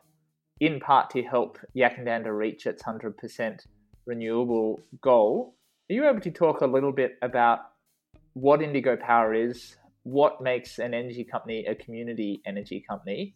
in 0.60 0.78
part 0.78 1.10
to 1.10 1.22
help 1.22 1.58
Yackandandah 1.76 2.36
reach 2.36 2.66
its 2.66 2.82
100% 2.82 3.60
renewable 4.06 4.80
goal. 5.00 5.54
Are 5.90 5.92
you 5.92 6.08
able 6.08 6.20
to 6.20 6.30
talk 6.30 6.62
a 6.62 6.66
little 6.66 6.92
bit 6.92 7.18
about 7.20 7.60
what 8.32 8.62
Indigo 8.62 8.96
Power 8.96 9.34
is, 9.34 9.76
what 10.02 10.40
makes 10.40 10.78
an 10.78 10.94
energy 10.94 11.24
company 11.24 11.66
a 11.66 11.74
community 11.74 12.40
energy 12.46 12.82
company, 12.88 13.34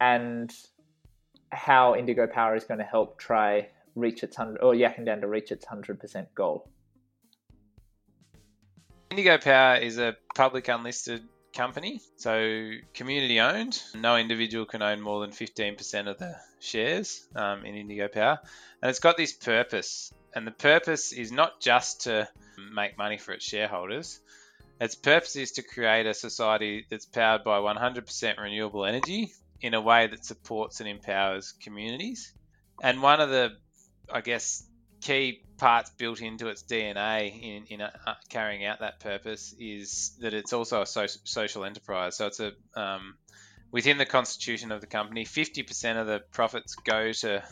and 0.00 0.52
how 1.50 1.96
Indigo 1.96 2.28
Power 2.28 2.54
is 2.54 2.62
going 2.62 2.78
to 2.78 2.84
help 2.84 3.18
try 3.18 3.70
reach 3.96 4.22
its 4.22 4.36
hundred 4.36 4.62
or 4.62 4.74
Yackandandah 4.74 5.28
reach 5.28 5.50
its 5.50 5.64
hundred 5.64 5.98
percent 5.98 6.32
goal? 6.32 6.70
Indigo 9.10 9.38
Power 9.38 9.74
is 9.74 9.98
a 9.98 10.16
public 10.36 10.68
unlisted 10.68 11.24
company, 11.56 12.00
so 12.16 12.70
community 12.94 13.40
owned. 13.40 13.82
No 13.96 14.16
individual 14.16 14.64
can 14.64 14.80
own 14.80 15.00
more 15.00 15.22
than 15.22 15.30
15% 15.30 16.06
of 16.06 16.18
the 16.18 16.36
shares 16.60 17.26
um, 17.34 17.64
in 17.64 17.74
Indigo 17.74 18.06
Power. 18.06 18.38
And 18.80 18.90
it's 18.90 19.00
got 19.00 19.16
this 19.16 19.32
purpose 19.32 20.12
and 20.34 20.46
the 20.46 20.52
purpose 20.52 21.12
is 21.12 21.30
not 21.32 21.60
just 21.60 22.02
to 22.02 22.28
make 22.72 22.98
money 22.98 23.18
for 23.18 23.32
its 23.32 23.44
shareholders. 23.44 24.20
Its 24.80 24.94
purpose 24.94 25.36
is 25.36 25.52
to 25.52 25.62
create 25.62 26.06
a 26.06 26.14
society 26.14 26.86
that's 26.90 27.06
powered 27.06 27.44
by 27.44 27.58
100% 27.58 28.38
renewable 28.38 28.84
energy 28.84 29.32
in 29.60 29.74
a 29.74 29.80
way 29.80 30.08
that 30.08 30.24
supports 30.24 30.80
and 30.80 30.88
empowers 30.88 31.54
communities. 31.62 32.32
And 32.82 33.00
one 33.00 33.20
of 33.20 33.30
the, 33.30 33.50
I 34.12 34.20
guess, 34.20 34.64
key 35.00 35.42
parts 35.58 35.90
built 35.90 36.20
into 36.20 36.48
its 36.48 36.64
DNA 36.64 37.40
in, 37.40 37.64
in 37.66 37.80
uh, 37.82 37.90
carrying 38.28 38.64
out 38.64 38.80
that 38.80 39.00
purpose 39.00 39.54
is 39.58 40.16
that 40.20 40.34
it's 40.34 40.52
also 40.52 40.82
a 40.82 40.86
so- 40.86 41.06
social 41.24 41.64
enterprise. 41.64 42.16
So 42.16 42.26
it's 42.26 42.40
a 42.40 42.52
um, 42.74 43.14
within 43.70 43.98
the 43.98 44.06
constitution 44.06 44.72
of 44.72 44.80
the 44.80 44.86
company, 44.86 45.24
50% 45.24 46.00
of 46.00 46.06
the 46.06 46.20
profits 46.32 46.74
go 46.74 47.12
to 47.12 47.42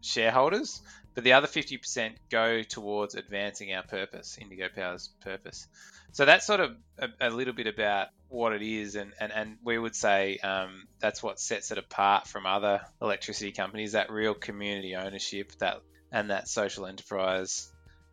shareholders, 0.00 0.82
but 1.14 1.24
the 1.24 1.32
other 1.34 1.46
50% 1.46 2.12
go 2.30 2.62
towards 2.62 3.14
advancing 3.14 3.72
our 3.72 3.82
purpose, 3.82 4.38
Indigo 4.40 4.68
Power's 4.74 5.08
purpose. 5.20 5.66
So 6.12 6.24
that's 6.24 6.46
sort 6.46 6.60
of 6.60 6.76
a, 6.98 7.08
a 7.20 7.30
little 7.30 7.54
bit 7.54 7.66
about 7.66 8.08
what 8.28 8.52
it 8.52 8.62
is, 8.62 8.96
and, 8.96 9.12
and, 9.20 9.32
and 9.32 9.56
we 9.64 9.78
would 9.78 9.94
say 9.94 10.38
um, 10.38 10.86
that's 11.00 11.22
what 11.22 11.40
sets 11.40 11.70
it 11.70 11.78
apart 11.78 12.26
from 12.26 12.46
other 12.46 12.80
electricity 13.00 13.52
companies 13.52 13.92
that 13.92 14.10
real 14.10 14.34
community 14.34 14.96
ownership 14.96 15.52
that 15.58 15.82
and 16.12 16.30
that 16.30 16.48
social 16.48 16.86
enterprise 16.86 17.70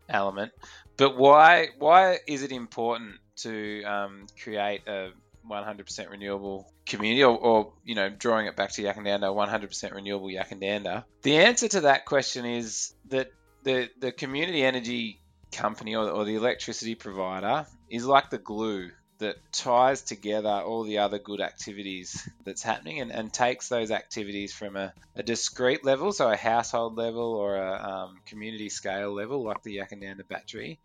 element. 0.09 0.51
But 0.97 1.17
why 1.17 1.69
why 1.77 2.19
is 2.27 2.43
it 2.43 2.51
important 2.51 3.15
to 3.37 3.83
um, 3.83 4.27
create 4.41 4.87
a 4.87 5.11
100% 5.49 6.09
renewable 6.09 6.71
community, 6.85 7.23
or, 7.23 7.37
or, 7.37 7.73
you 7.83 7.95
know, 7.95 8.09
drawing 8.09 8.47
it 8.47 8.55
back 8.55 8.71
to 8.73 8.83
Yackandandah, 8.83 9.33
100% 9.33 9.93
renewable 9.93 10.27
Yackandandah? 10.27 11.03
The 11.21 11.37
answer 11.37 11.67
to 11.69 11.81
that 11.81 12.05
question 12.05 12.45
is 12.45 12.93
that 13.09 13.31
the 13.63 13.89
the 13.99 14.11
community 14.11 14.63
energy 14.63 15.19
company 15.51 15.95
or, 15.95 16.09
or 16.09 16.25
the 16.25 16.35
electricity 16.35 16.95
provider 16.95 17.65
is 17.89 18.05
like 18.05 18.29
the 18.29 18.37
glue 18.37 18.91
that 19.19 19.35
ties 19.51 20.01
together 20.03 20.49
all 20.49 20.83
the 20.83 20.99
other 20.99 21.17
good 21.17 21.41
activities 21.41 22.29
that's 22.45 22.61
happening 22.61 22.99
and, 23.01 23.11
and 23.11 23.33
takes 23.33 23.67
those 23.67 23.89
activities 23.89 24.53
from 24.53 24.75
a, 24.75 24.93
a 25.15 25.23
discrete 25.23 25.83
level, 25.83 26.11
so 26.11 26.29
a 26.29 26.37
household 26.37 26.95
level 26.95 27.33
or 27.33 27.55
a 27.55 27.89
um, 27.89 28.19
community 28.25 28.69
scale 28.69 29.13
level, 29.13 29.43
like 29.43 29.63
the 29.63 29.77
Yackandandah 29.77 30.27
battery, 30.27 30.79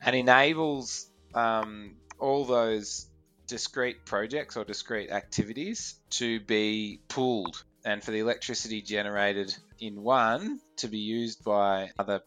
and 0.00 0.14
enables 0.14 1.08
um, 1.34 1.96
all 2.18 2.44
those 2.44 3.08
discrete 3.46 4.04
projects 4.04 4.56
or 4.56 4.64
discrete 4.64 5.10
activities 5.10 5.94
to 6.10 6.40
be 6.40 7.00
pooled 7.08 7.62
and 7.84 8.02
for 8.02 8.10
the 8.10 8.18
electricity 8.18 8.82
generated 8.82 9.54
in 9.78 10.02
one 10.02 10.60
to 10.76 10.88
be 10.88 10.98
used 10.98 11.44
by 11.44 11.90
other 11.98 12.20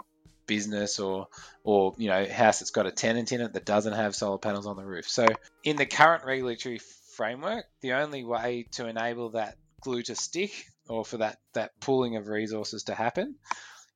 business 0.47 0.99
or 0.99 1.27
or 1.63 1.93
you 1.97 2.09
know 2.09 2.25
house 2.25 2.59
that's 2.59 2.71
got 2.71 2.87
a 2.87 2.91
tenant 2.91 3.31
in 3.31 3.41
it 3.41 3.53
that 3.53 3.65
doesn't 3.65 3.93
have 3.93 4.15
solar 4.15 4.39
panels 4.39 4.65
on 4.65 4.77
the 4.77 4.85
roof. 4.85 5.07
So 5.07 5.35
in 5.63 5.77
the 5.77 5.85
current 5.85 6.25
regulatory 6.25 6.79
framework, 7.15 7.65
the 7.81 7.93
only 7.93 8.23
way 8.23 8.65
to 8.71 8.87
enable 8.87 9.31
that 9.31 9.55
glue 9.81 10.01
to 10.03 10.15
stick 10.15 10.65
or 10.87 11.05
for 11.05 11.17
that 11.17 11.37
that 11.53 11.79
pooling 11.79 12.15
of 12.15 12.27
resources 12.27 12.83
to 12.83 12.95
happen 12.95 13.35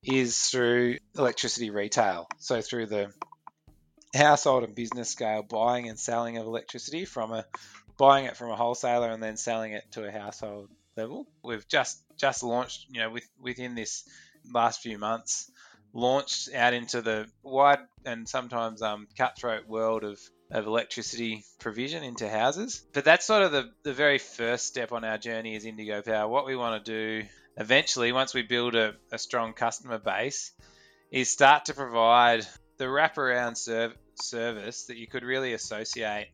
is 0.03 0.39
through 0.39 0.97
electricity 1.17 1.69
retail. 1.69 2.27
So 2.37 2.61
through 2.61 2.87
the 2.87 3.11
household 4.13 4.63
and 4.63 4.75
business 4.75 5.09
scale 5.09 5.43
buying 5.43 5.89
and 5.89 5.99
selling 5.99 6.37
of 6.37 6.45
electricity 6.45 7.05
from 7.05 7.31
a 7.31 7.45
buying 7.97 8.25
it 8.25 8.37
from 8.37 8.49
a 8.49 8.55
wholesaler 8.55 9.09
and 9.09 9.21
then 9.21 9.37
selling 9.37 9.73
it 9.73 9.83
to 9.91 10.05
a 10.05 10.11
household 10.11 10.69
level. 10.95 11.27
We've 11.43 11.67
just 11.67 12.01
just 12.17 12.43
launched, 12.43 12.87
you 12.89 12.99
know, 12.99 13.09
with 13.09 13.27
within 13.39 13.75
this 13.75 14.07
last 14.51 14.81
few 14.81 14.97
months, 14.97 15.51
launched 15.93 16.53
out 16.53 16.73
into 16.73 17.01
the 17.01 17.27
wide 17.43 17.79
and 18.05 18.27
sometimes 18.27 18.81
um, 18.81 19.07
cutthroat 19.17 19.67
world 19.67 20.03
of, 20.03 20.19
of 20.51 20.67
electricity 20.67 21.43
provision 21.59 22.03
into 22.03 22.29
houses. 22.29 22.85
But 22.93 23.05
that's 23.05 23.25
sort 23.25 23.43
of 23.43 23.51
the, 23.51 23.71
the 23.83 23.93
very 23.93 24.17
first 24.17 24.67
step 24.67 24.91
on 24.91 25.03
our 25.03 25.17
journey 25.17 25.55
as 25.55 25.65
Indigo 25.65 26.01
Power. 26.01 26.27
What 26.27 26.45
we 26.45 26.55
want 26.55 26.83
to 26.83 26.91
do 26.91 27.27
eventually, 27.57 28.11
once 28.11 28.33
we 28.33 28.41
build 28.41 28.75
a, 28.75 28.95
a 29.11 29.17
strong 29.17 29.53
customer 29.53 29.99
base, 29.99 30.51
is 31.11 31.29
start 31.29 31.65
to 31.65 31.73
provide 31.73 32.45
the 32.77 32.85
wraparound 32.85 33.55
serv- 33.55 33.95
service 34.21 34.85
that 34.85 34.97
you 34.97 35.07
could 35.07 35.23
really 35.23 35.53
associate 35.53 36.29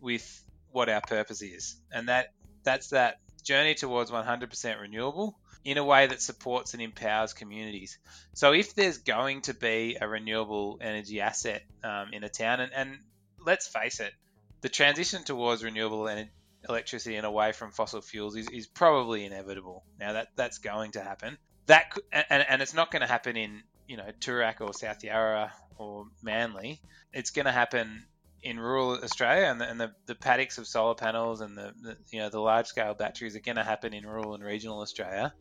with 0.00 0.44
what 0.70 0.88
our 0.88 1.00
purpose 1.00 1.42
is. 1.42 1.76
And 1.92 2.08
that 2.08 2.32
that's 2.62 2.88
that 2.88 3.20
journey 3.42 3.74
towards 3.74 4.10
100% 4.10 4.80
renewable 4.80 5.38
in 5.64 5.78
a 5.78 5.84
way 5.84 6.06
that 6.06 6.22
supports 6.22 6.74
and 6.74 6.82
empowers 6.82 7.32
communities. 7.32 7.98
So 8.34 8.52
if 8.52 8.74
there's 8.74 8.98
going 8.98 9.42
to 9.42 9.54
be 9.54 9.96
a 10.00 10.08
renewable 10.08 10.78
energy 10.80 11.20
asset 11.20 11.62
um, 11.82 12.08
in 12.12 12.24
a 12.24 12.28
town, 12.28 12.60
and, 12.60 12.72
and, 12.72 12.98
let's 13.44 13.68
face 13.68 14.00
it, 14.00 14.12
the 14.60 14.68
transition 14.68 15.24
towards 15.24 15.64
renewable 15.64 16.08
en- 16.08 16.28
electricity 16.68 17.16
and 17.16 17.26
away 17.26 17.52
from 17.52 17.70
fossil 17.70 18.00
fuels 18.00 18.36
is, 18.36 18.48
is 18.48 18.66
probably 18.66 19.24
inevitable. 19.24 19.84
Now 19.98 20.14
that 20.14 20.28
that's 20.36 20.58
going 20.58 20.92
to 20.92 21.00
happen. 21.00 21.38
That 21.66 21.92
and, 22.12 22.44
and 22.48 22.62
it's 22.62 22.74
not 22.74 22.90
going 22.90 23.02
to 23.02 23.06
happen 23.06 23.36
in 23.36 23.62
you 23.88 23.96
know 23.96 24.04
Toorak 24.20 24.60
or 24.60 24.72
South 24.72 25.02
Yarra 25.02 25.52
or 25.76 26.06
Manly. 26.22 26.80
It's 27.12 27.30
going 27.30 27.46
to 27.46 27.52
happen 27.52 28.04
in 28.42 28.60
rural 28.60 28.98
Australia, 29.02 29.46
and 29.46 29.60
the, 29.60 29.68
and 29.68 29.80
the, 29.80 29.92
the 30.06 30.14
paddocks 30.14 30.58
of 30.58 30.66
solar 30.68 30.94
panels 30.94 31.40
and 31.40 31.56
the, 31.56 31.72
the 31.82 31.96
you 32.10 32.20
know 32.20 32.28
the 32.28 32.38
large 32.38 32.66
scale 32.66 32.94
batteries 32.94 33.34
are 33.34 33.40
going 33.40 33.56
to 33.56 33.64
happen 33.64 33.92
in 33.92 34.06
rural 34.06 34.34
and 34.34 34.44
regional 34.44 34.80
Australia. 34.80 35.32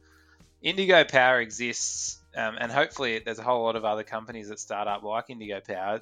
Indigo 0.61 1.03
Power 1.03 1.39
exists, 1.39 2.19
um, 2.35 2.57
and 2.59 2.71
hopefully 2.71 3.21
there's 3.23 3.37
a 3.37 3.43
whole 3.43 3.63
lot 3.63 3.75
of 3.75 3.85
other 3.85 4.03
companies 4.03 4.49
that 4.49 4.59
start 4.59 4.87
up 4.87 5.03
like 5.03 5.29
Indigo 5.29 5.59
Power, 5.59 6.01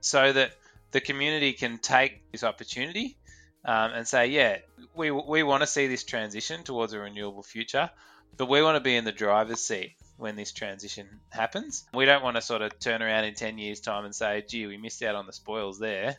so 0.00 0.32
that 0.32 0.52
the 0.92 1.00
community 1.00 1.52
can 1.52 1.78
take 1.78 2.30
this 2.32 2.44
opportunity 2.44 3.16
um, 3.64 3.92
and 3.92 4.08
say, 4.08 4.28
yeah, 4.28 4.58
we 4.94 5.10
we 5.10 5.42
want 5.42 5.62
to 5.62 5.66
see 5.66 5.88
this 5.88 6.04
transition 6.04 6.62
towards 6.62 6.92
a 6.92 7.00
renewable 7.00 7.42
future, 7.42 7.90
but 8.36 8.48
we 8.48 8.62
want 8.62 8.76
to 8.76 8.80
be 8.80 8.96
in 8.96 9.04
the 9.04 9.12
driver's 9.12 9.60
seat 9.60 9.96
when 10.16 10.36
this 10.36 10.52
transition 10.52 11.08
happens. 11.30 11.84
We 11.94 12.04
don't 12.04 12.22
want 12.22 12.36
to 12.36 12.42
sort 12.42 12.62
of 12.62 12.78
turn 12.78 13.02
around 13.02 13.24
in 13.24 13.34
10 13.34 13.58
years' 13.58 13.80
time 13.80 14.04
and 14.04 14.14
say, 14.14 14.44
gee, 14.46 14.66
we 14.66 14.76
missed 14.76 15.02
out 15.02 15.14
on 15.14 15.26
the 15.26 15.32
spoils 15.32 15.78
there. 15.78 16.16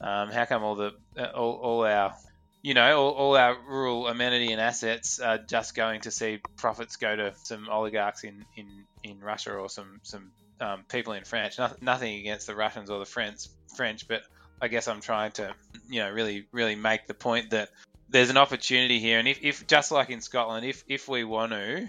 Um, 0.00 0.30
how 0.30 0.44
come 0.44 0.62
all 0.62 0.76
the 0.76 0.92
uh, 1.18 1.24
all, 1.34 1.54
all 1.54 1.84
our 1.84 2.14
you 2.62 2.74
know 2.74 3.00
all, 3.00 3.10
all, 3.10 3.36
our 3.36 3.56
rural 3.68 4.06
amenity 4.06 4.52
and 4.52 4.60
assets 4.60 5.18
are 5.18 5.38
just 5.38 5.74
going 5.74 6.02
to 6.02 6.12
see 6.12 6.40
profits 6.56 6.96
go 6.96 7.16
to 7.16 7.34
some 7.42 7.68
oligarchs 7.68 8.22
in, 8.22 8.44
in, 8.56 8.84
in 9.02 9.20
Russia 9.20 9.54
or 9.54 9.68
some 9.68 9.98
some 10.04 10.30
um, 10.60 10.84
people 10.88 11.14
in 11.14 11.24
France. 11.24 11.58
No, 11.58 11.70
nothing 11.80 12.20
against 12.20 12.46
the 12.46 12.54
Russians 12.54 12.90
or 12.90 12.98
the 12.98 13.06
French, 13.06 13.46
French, 13.76 14.06
but 14.06 14.22
I 14.60 14.68
guess 14.68 14.88
I'm 14.88 15.00
trying 15.00 15.32
to, 15.32 15.54
you 15.88 16.00
know, 16.00 16.10
really, 16.10 16.46
really 16.52 16.74
make 16.74 17.06
the 17.06 17.14
point 17.14 17.50
that 17.50 17.70
there's 18.08 18.30
an 18.30 18.36
opportunity 18.36 18.98
here, 19.00 19.18
and 19.18 19.28
if, 19.28 19.42
if 19.42 19.66
just 19.66 19.92
like 19.92 20.10
in 20.10 20.20
Scotland, 20.20 20.64
if 20.64 20.82
if 20.88 21.08
we 21.08 21.24
want 21.24 21.52
to, 21.52 21.88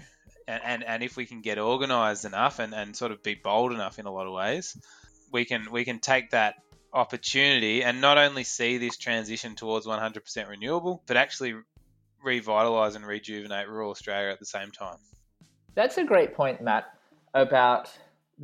and, 0.50 0.62
and, 0.64 0.84
and 0.84 1.02
if 1.02 1.16
we 1.16 1.26
can 1.26 1.40
get 1.40 1.58
organised 1.58 2.24
enough 2.24 2.58
and, 2.58 2.74
and 2.74 2.96
sort 2.96 3.12
of 3.12 3.22
be 3.22 3.34
bold 3.34 3.72
enough 3.72 3.98
in 3.98 4.06
a 4.06 4.12
lot 4.12 4.26
of 4.26 4.32
ways, 4.32 4.76
we 5.32 5.44
can 5.44 5.70
we 5.70 5.84
can 5.84 6.00
take 6.00 6.30
that 6.30 6.56
opportunity 6.92 7.84
and 7.84 8.00
not 8.00 8.18
only 8.18 8.42
see 8.42 8.78
this 8.78 8.96
transition 8.96 9.54
towards 9.54 9.86
100% 9.86 10.48
renewable, 10.48 11.02
but 11.06 11.16
actually 11.16 11.54
revitalise 12.24 12.96
and 12.96 13.06
rejuvenate 13.06 13.68
rural 13.68 13.90
Australia 13.90 14.30
at 14.30 14.40
the 14.40 14.46
same 14.46 14.72
time. 14.72 14.98
That's 15.74 15.98
a 15.98 16.04
great 16.04 16.34
point, 16.34 16.60
Matt, 16.60 16.84
about 17.32 17.90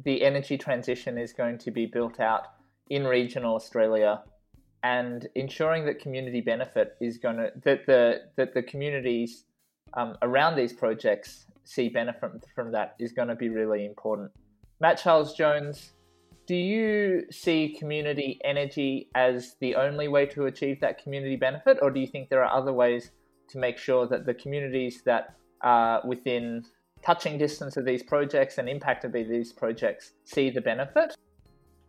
the 0.04 0.22
energy 0.22 0.56
transition 0.56 1.18
is 1.18 1.32
going 1.32 1.58
to 1.58 1.70
be 1.72 1.86
built 1.86 2.20
out 2.20 2.44
in 2.88 3.04
regional 3.04 3.56
Australia 3.56 4.22
and 4.82 5.26
ensuring 5.34 5.86
that 5.86 5.98
community 5.98 6.40
benefit 6.40 6.96
is 7.00 7.18
going 7.18 7.36
to 7.36 7.50
that 7.64 7.86
the 7.86 8.22
that 8.36 8.54
the 8.54 8.62
communities 8.62 9.44
um, 9.94 10.16
around 10.22 10.57
these 10.57 10.72
projects 10.72 11.46
see 11.64 11.88
benefit 11.88 12.31
from 12.55 12.72
that 12.72 12.94
is 12.99 13.12
going 13.12 13.29
to 13.29 13.35
be 13.35 13.49
really 13.49 13.85
important. 13.85 14.31
Matt 14.81 14.99
Charles 14.99 15.35
Jones, 15.35 15.92
do 16.46 16.55
you 16.55 17.25
see 17.31 17.75
community 17.79 18.38
energy 18.44 19.09
as 19.14 19.57
the 19.61 19.75
only 19.75 20.07
way 20.07 20.27
to 20.27 20.46
achieve 20.46 20.81
that 20.81 21.03
community 21.03 21.37
benefit, 21.37 21.79
or 21.83 21.90
do 21.90 21.99
you 21.99 22.07
think 22.07 22.29
there 22.29 22.44
are 22.44 22.57
other 22.57 22.72
ways 22.72 23.11
to 23.49 23.59
make 23.59 23.79
sure 23.79 24.07
that 24.07 24.27
the 24.27 24.35
communities 24.35 25.03
that 25.05 25.35
are 25.62 26.03
within 26.07 26.64
touching 27.03 27.38
distance 27.38 27.77
of 27.77 27.85
these 27.85 28.03
projects 28.03 28.59
and 28.59 28.68
impacted 28.68 29.12
by 29.12 29.22
these 29.22 29.53
projects 29.53 30.12
see 30.25 30.51
the 30.51 30.61
benefit? 30.61 31.16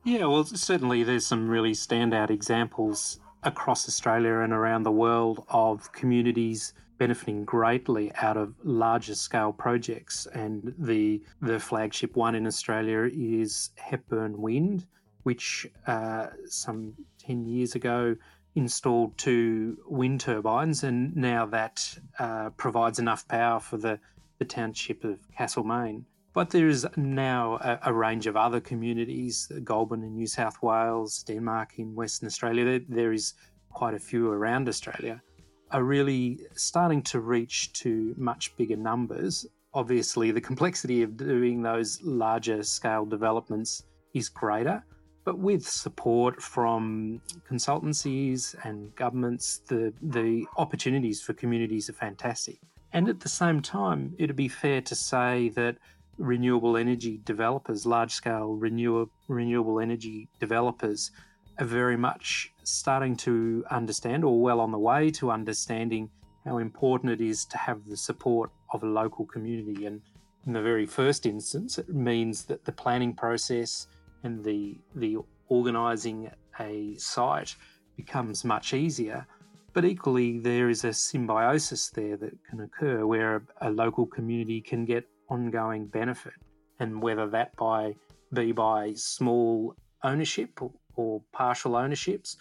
Yeah, 0.03 0.25
well, 0.25 0.43
certainly 0.45 1.03
there's 1.03 1.25
some 1.25 1.49
really 1.49 1.73
standout 1.73 2.29
examples 2.29 3.19
across 3.43 3.87
Australia 3.87 4.39
and 4.39 4.53
around 4.53 4.83
the 4.83 4.91
world 4.91 5.45
of 5.49 5.91
communities 5.91 6.73
benefiting 6.97 7.45
greatly 7.45 8.11
out 8.15 8.37
of 8.37 8.53
larger 8.63 9.15
scale 9.15 9.53
projects. 9.53 10.27
And 10.33 10.73
the 10.77 11.21
the 11.41 11.59
flagship 11.59 12.15
one 12.15 12.35
in 12.35 12.47
Australia 12.47 13.09
is 13.13 13.71
Hepburn 13.75 14.41
Wind, 14.41 14.85
which 15.23 15.67
uh, 15.85 16.27
some 16.45 16.93
ten 17.19 17.45
years 17.45 17.75
ago 17.75 18.15
installed 18.55 19.17
two 19.17 19.77
wind 19.87 20.19
turbines, 20.19 20.83
and 20.83 21.15
now 21.15 21.45
that 21.45 21.97
uh, 22.19 22.49
provides 22.51 22.97
enough 22.97 23.27
power 23.27 23.59
for 23.59 23.77
the, 23.77 23.99
the 24.39 24.45
township 24.45 25.03
of 25.03 25.19
Castlemaine. 25.37 26.05
But 26.33 26.49
there 26.49 26.67
is 26.67 26.85
now 26.95 27.57
a, 27.61 27.79
a, 27.89 27.93
range 27.93 28.27
of 28.27 28.35
other 28.35 28.59
communities, 28.59 29.51
Goulburn 29.63 30.03
in 30.03 30.15
New 30.15 30.27
South 30.27 30.61
Wales, 30.61 31.23
Denmark 31.23 31.77
in 31.77 31.95
Western 31.95 32.27
Australia. 32.27 32.65
There, 32.65 32.81
there 32.89 33.13
is 33.13 33.33
quite 33.71 33.93
a 33.93 33.99
few 33.99 34.31
around 34.31 34.67
Australia 34.67 35.21
are 35.71 35.83
really 35.83 36.39
starting 36.55 37.01
to 37.03 37.19
reach 37.19 37.73
to 37.73 38.15
much 38.17 38.55
bigger 38.57 38.77
numbers. 38.77 39.45
Obviously, 39.73 40.31
the 40.31 40.41
complexity 40.41 41.03
of 41.03 41.17
doing 41.17 41.61
those 41.61 42.01
larger 42.01 42.63
scale 42.63 43.05
developments 43.05 43.83
is 44.13 44.29
greater, 44.29 44.83
but 45.23 45.37
with 45.37 45.67
support 45.67 46.41
from 46.41 47.21
consultancies 47.49 48.55
and 48.63 48.95
governments, 48.95 49.59
the, 49.67 49.93
the 50.01 50.45
opportunities 50.57 51.21
for 51.21 51.33
communities 51.33 51.89
are 51.89 51.93
fantastic. 51.93 52.57
And 52.93 53.09
at 53.09 53.19
the 53.19 53.29
same 53.29 53.61
time, 53.61 54.15
it'd 54.17 54.35
be 54.35 54.47
fair 54.47 54.81
to 54.81 54.95
say 54.95 55.49
that 55.49 55.77
renewable 56.17 56.77
energy 56.77 57.19
developers, 57.25 57.85
large 57.85 58.11
scale 58.11 58.53
renewable, 58.53 59.11
renewable 59.27 59.79
energy 59.79 60.29
developers, 60.39 61.11
are 61.59 61.65
very 61.65 61.97
much 61.97 62.53
starting 62.67 63.15
to 63.15 63.63
understand, 63.71 64.23
or 64.23 64.41
well 64.41 64.59
on 64.59 64.71
the 64.71 64.77
way 64.77 65.09
to 65.11 65.31
understanding, 65.31 66.09
how 66.45 66.57
important 66.57 67.11
it 67.11 67.21
is 67.21 67.45
to 67.45 67.57
have 67.57 67.85
the 67.85 67.97
support 67.97 68.51
of 68.73 68.83
a 68.83 68.87
local 68.87 69.25
community. 69.25 69.85
And 69.85 70.01
in 70.45 70.53
the 70.53 70.61
very 70.61 70.85
first 70.85 71.25
instance, 71.25 71.77
it 71.77 71.89
means 71.89 72.45
that 72.45 72.65
the 72.65 72.71
planning 72.71 73.13
process 73.13 73.87
and 74.23 74.43
the 74.43 74.77
the 74.95 75.17
organising 75.49 76.29
a 76.59 76.95
site 76.97 77.55
becomes 77.95 78.43
much 78.43 78.73
easier. 78.73 79.25
But 79.73 79.85
equally, 79.85 80.39
there 80.39 80.69
is 80.69 80.83
a 80.83 80.93
symbiosis 80.93 81.89
there 81.89 82.17
that 82.17 82.33
can 82.49 82.61
occur 82.61 83.05
where 83.05 83.43
a, 83.61 83.69
local 83.69 84.05
community 84.05 84.59
can 84.59 84.85
get 84.85 85.07
ongoing 85.29 85.85
benefit, 85.85 86.33
and 86.79 87.01
whether 87.01 87.27
that 87.27 87.55
by 87.55 87.95
be 88.33 88.51
by 88.51 88.93
small 88.95 89.75
ownership 90.03 90.59
or 90.95 91.21
partial 91.31 91.75
ownerships, 91.75 92.37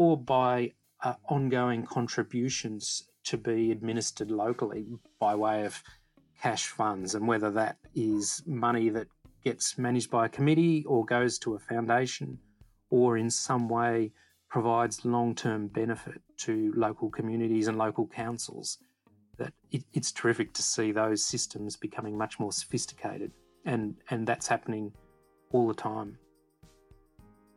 or 0.00 0.16
by 0.16 0.72
uh, 1.04 1.12
ongoing 1.28 1.84
contributions 1.84 3.10
to 3.22 3.36
be 3.36 3.70
administered 3.70 4.30
locally 4.30 4.86
by 5.18 5.34
way 5.34 5.66
of 5.66 5.82
cash 6.40 6.68
funds, 6.68 7.14
and 7.14 7.28
whether 7.28 7.50
that 7.50 7.76
is 7.94 8.42
money 8.46 8.88
that 8.88 9.06
gets 9.44 9.76
managed 9.76 10.10
by 10.10 10.24
a 10.24 10.28
committee 10.30 10.86
or 10.86 11.04
goes 11.04 11.38
to 11.38 11.54
a 11.54 11.58
foundation, 11.58 12.38
or 12.88 13.18
in 13.18 13.28
some 13.28 13.68
way 13.68 14.10
provides 14.48 15.04
long 15.04 15.34
term 15.34 15.66
benefit 15.66 16.22
to 16.38 16.72
local 16.74 17.10
communities 17.10 17.68
and 17.68 17.76
local 17.76 18.06
councils. 18.06 18.78
That 19.36 19.52
it, 19.70 19.84
it's 19.92 20.12
terrific 20.12 20.54
to 20.54 20.62
see 20.62 20.92
those 20.92 21.22
systems 21.22 21.76
becoming 21.76 22.16
much 22.16 22.40
more 22.40 22.52
sophisticated, 22.52 23.32
and, 23.66 23.96
and 24.08 24.26
that's 24.26 24.48
happening 24.48 24.92
all 25.52 25.68
the 25.68 25.74
time 25.74 26.16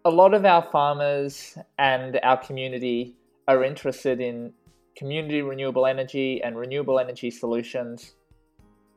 a 0.05 0.09
lot 0.09 0.33
of 0.33 0.45
our 0.45 0.61
farmers 0.61 1.57
and 1.77 2.19
our 2.23 2.37
community 2.37 3.15
are 3.47 3.63
interested 3.63 4.19
in 4.19 4.53
community 4.97 5.41
renewable 5.41 5.85
energy 5.85 6.41
and 6.43 6.57
renewable 6.57 6.99
energy 6.99 7.31
solutions. 7.31 8.13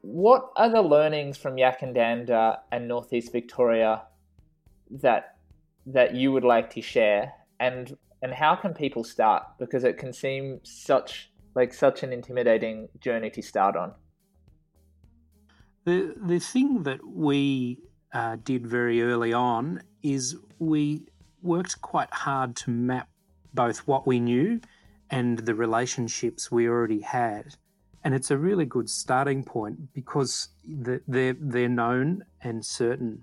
What 0.02 0.50
are 0.56 0.68
the 0.68 0.82
learnings 0.82 1.36
from 1.36 1.56
Yackandandah 1.56 2.58
and 2.72 2.88
Northeast 2.88 3.32
Victoria 3.32 4.02
that 4.90 5.36
that 5.86 6.14
you 6.14 6.32
would 6.32 6.44
like 6.44 6.70
to 6.70 6.80
share? 6.80 7.32
And 7.60 7.96
and 8.22 8.32
how 8.32 8.56
can 8.56 8.74
people 8.74 9.04
start? 9.04 9.44
Because 9.58 9.84
it 9.84 9.98
can 9.98 10.12
seem 10.12 10.60
such 10.64 11.30
like 11.54 11.72
such 11.72 12.02
an 12.02 12.12
intimidating 12.12 12.88
journey 13.00 13.30
to 13.30 13.42
start 13.42 13.76
on. 13.76 13.92
The 15.84 16.14
the 16.20 16.40
thing 16.40 16.82
that 16.82 17.00
we 17.06 17.80
uh, 18.16 18.36
did 18.44 18.66
very 18.66 19.02
early 19.02 19.34
on 19.34 19.82
is 20.02 20.36
we 20.58 21.02
worked 21.42 21.78
quite 21.82 22.10
hard 22.10 22.56
to 22.56 22.70
map 22.70 23.10
both 23.52 23.80
what 23.80 24.06
we 24.06 24.18
knew 24.18 24.58
and 25.10 25.40
the 25.40 25.54
relationships 25.54 26.50
we 26.50 26.66
already 26.66 27.02
had. 27.02 27.54
And 28.04 28.14
it's 28.14 28.30
a 28.30 28.38
really 28.38 28.64
good 28.64 28.88
starting 28.88 29.44
point 29.44 29.92
because 29.92 30.48
they're, 30.66 31.36
they're 31.38 31.68
known 31.68 32.24
and 32.40 32.64
certain. 32.64 33.22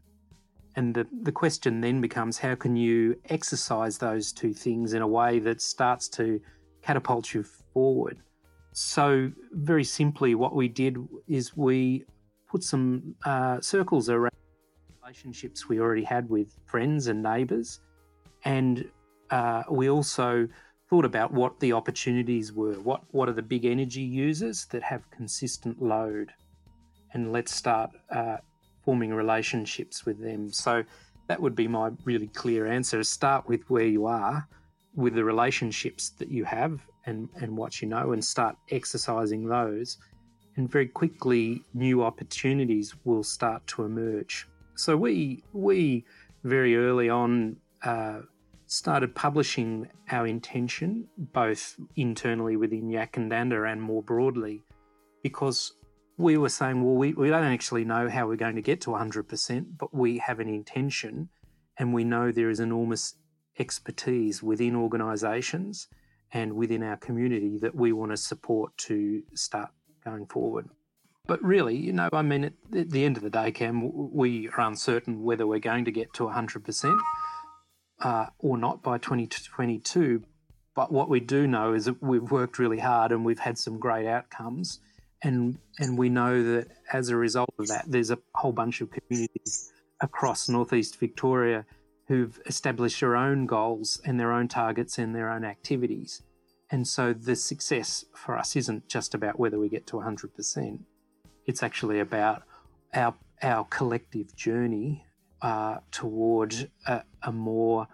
And 0.75 0.93
the, 0.93 1.07
the 1.23 1.31
question 1.31 1.81
then 1.81 1.99
becomes 1.99 2.37
how 2.37 2.53
can 2.53 2.75
you 2.75 3.19
exercise 3.29 3.97
those 3.97 4.31
two 4.31 4.53
things 4.53 4.93
in 4.93 5.01
a 5.01 5.07
way 5.07 5.39
that 5.39 5.59
starts 5.59 6.07
to 6.09 6.39
catapult 6.83 7.33
you 7.33 7.41
forward? 7.73 8.19
So, 8.73 9.31
very 9.51 9.83
simply, 9.83 10.35
what 10.35 10.55
we 10.55 10.67
did 10.67 10.97
is 11.27 11.57
we 11.57 12.05
put 12.47 12.63
some 12.63 13.15
uh, 13.25 13.59
circles 13.61 14.09
around 14.09 14.33
relationships 15.03 15.67
we 15.67 15.79
already 15.79 16.03
had 16.03 16.29
with 16.29 16.57
friends 16.65 17.07
and 17.07 17.21
neighbours. 17.21 17.81
And 18.45 18.89
uh, 19.31 19.63
we 19.69 19.89
also 19.89 20.47
thought 20.89 21.03
about 21.03 21.33
what 21.33 21.59
the 21.59 21.73
opportunities 21.73 22.53
were. 22.53 22.75
What, 22.75 23.01
what 23.11 23.27
are 23.27 23.33
the 23.33 23.41
big 23.41 23.65
energy 23.65 24.01
users 24.01 24.65
that 24.67 24.81
have 24.83 25.09
consistent 25.11 25.81
load? 25.81 26.31
And 27.13 27.33
let's 27.33 27.53
start 27.53 27.91
uh, 28.11 28.37
forming 28.85 29.13
relationships 29.13 30.05
with 30.05 30.21
them. 30.21 30.51
So 30.51 30.83
that 31.27 31.41
would 31.41 31.55
be 31.55 31.67
my 31.67 31.91
really 32.05 32.27
clear 32.27 32.65
answer. 32.67 33.03
Start 33.03 33.47
with 33.47 33.69
where 33.69 33.85
you 33.85 34.05
are, 34.05 34.47
with 34.95 35.15
the 35.15 35.23
relationships 35.23 36.11
that 36.11 36.29
you 36.29 36.45
have 36.45 36.79
and, 37.05 37.27
and 37.41 37.57
what 37.57 37.81
you 37.81 37.89
know, 37.89 38.13
and 38.13 38.23
start 38.23 38.55
exercising 38.71 39.47
those. 39.47 39.97
And 40.55 40.71
very 40.71 40.87
quickly, 40.87 41.63
new 41.73 42.03
opportunities 42.03 42.95
will 43.03 43.23
start 43.23 43.65
to 43.67 43.83
emerge. 43.83 44.47
So 44.75 44.97
we 44.97 45.43
we 45.53 46.05
very 46.43 46.75
early 46.75 47.09
on 47.09 47.57
uh, 47.83 48.21
started 48.67 49.13
publishing 49.15 49.89
our 50.09 50.25
intention, 50.25 51.07
both 51.17 51.75
internally 51.95 52.57
within 52.57 52.89
Yackandandah 52.89 53.71
and 53.71 53.81
more 53.81 54.01
broadly, 54.01 54.61
because 55.21 55.73
we 56.17 56.37
were 56.37 56.49
saying, 56.49 56.83
well, 56.83 56.95
we, 56.95 57.13
we 57.13 57.29
don't 57.29 57.43
actually 57.43 57.85
know 57.85 58.09
how 58.09 58.27
we're 58.27 58.35
going 58.35 58.55
to 58.55 58.61
get 58.61 58.81
to 58.81 58.91
100%, 58.91 59.65
but 59.77 59.93
we 59.93 60.17
have 60.19 60.39
an 60.39 60.49
intention 60.49 61.29
and 61.77 61.93
we 61.93 62.03
know 62.03 62.31
there 62.31 62.49
is 62.49 62.59
enormous 62.59 63.15
expertise 63.57 64.43
within 64.43 64.75
organisations 64.75 65.87
and 66.31 66.53
within 66.53 66.83
our 66.83 66.97
community 66.97 67.57
that 67.59 67.75
we 67.75 67.91
want 67.91 68.11
to 68.11 68.17
support 68.17 68.75
to 68.77 69.23
start 69.33 69.69
going 70.03 70.25
forward. 70.27 70.67
But 71.25 71.41
really, 71.41 71.77
you 71.77 71.93
know, 71.93 72.09
I 72.11 72.21
mean, 72.21 72.43
at, 72.43 72.53
the 72.71 73.05
end 73.05 73.15
of 73.15 73.23
the 73.23 73.29
day, 73.29 73.51
Cam, 73.51 74.11
we 74.13 74.49
are 74.49 74.67
uncertain 74.67 75.23
whether 75.23 75.47
we're 75.47 75.59
going 75.59 75.85
to 75.85 75.91
get 75.91 76.13
to 76.15 76.23
100% 76.23 76.99
uh, 78.01 78.25
or 78.39 78.57
not 78.57 78.83
by 78.83 78.97
2022. 78.97 80.23
But 80.75 80.91
what 80.91 81.07
we 81.07 81.21
do 81.21 81.47
know 81.47 81.73
is 81.73 81.85
that 81.85 82.01
we've 82.03 82.29
worked 82.29 82.59
really 82.59 82.79
hard 82.79 83.13
and 83.13 83.23
we've 83.23 83.39
had 83.39 83.57
some 83.57 83.79
great 83.79 84.05
outcomes. 84.05 84.79
And, 85.21 85.59
and 85.79 85.97
we 85.97 86.09
know 86.09 86.43
that 86.43 86.67
as 86.91 87.07
a 87.07 87.15
result 87.15 87.53
of 87.57 87.67
that, 87.67 87.85
there's 87.87 88.11
a 88.11 88.19
whole 88.35 88.51
bunch 88.51 88.81
of 88.81 88.91
communities 88.91 89.71
across 90.01 90.49
northeast 90.49 90.99
Victoria 90.99 91.65
who've 92.09 92.37
established 92.45 92.99
their 92.99 93.15
own 93.15 93.45
goals 93.45 94.01
and 94.03 94.19
their 94.19 94.33
own 94.33 94.49
targets 94.49 94.97
and 94.97 95.15
their 95.15 95.29
own 95.29 95.45
activities. 95.45 96.21
And 96.69 96.85
so 96.85 97.13
the 97.13 97.37
success 97.37 98.03
for 98.13 98.37
us 98.37 98.57
isn't 98.57 98.89
just 98.89 99.13
about 99.13 99.39
whether 99.39 99.57
we 99.57 99.69
get 99.69 99.87
to 99.87 99.97
100%. 99.97 100.79
It's 101.45 101.63
actually 101.63 101.99
about 101.99 102.43
our, 102.93 103.15
our 103.41 103.65
collective 103.65 104.35
journey 104.35 105.05
uh, 105.41 105.77
toward 105.91 106.69
a, 106.87 107.03
a, 107.23 107.31
more 107.31 107.87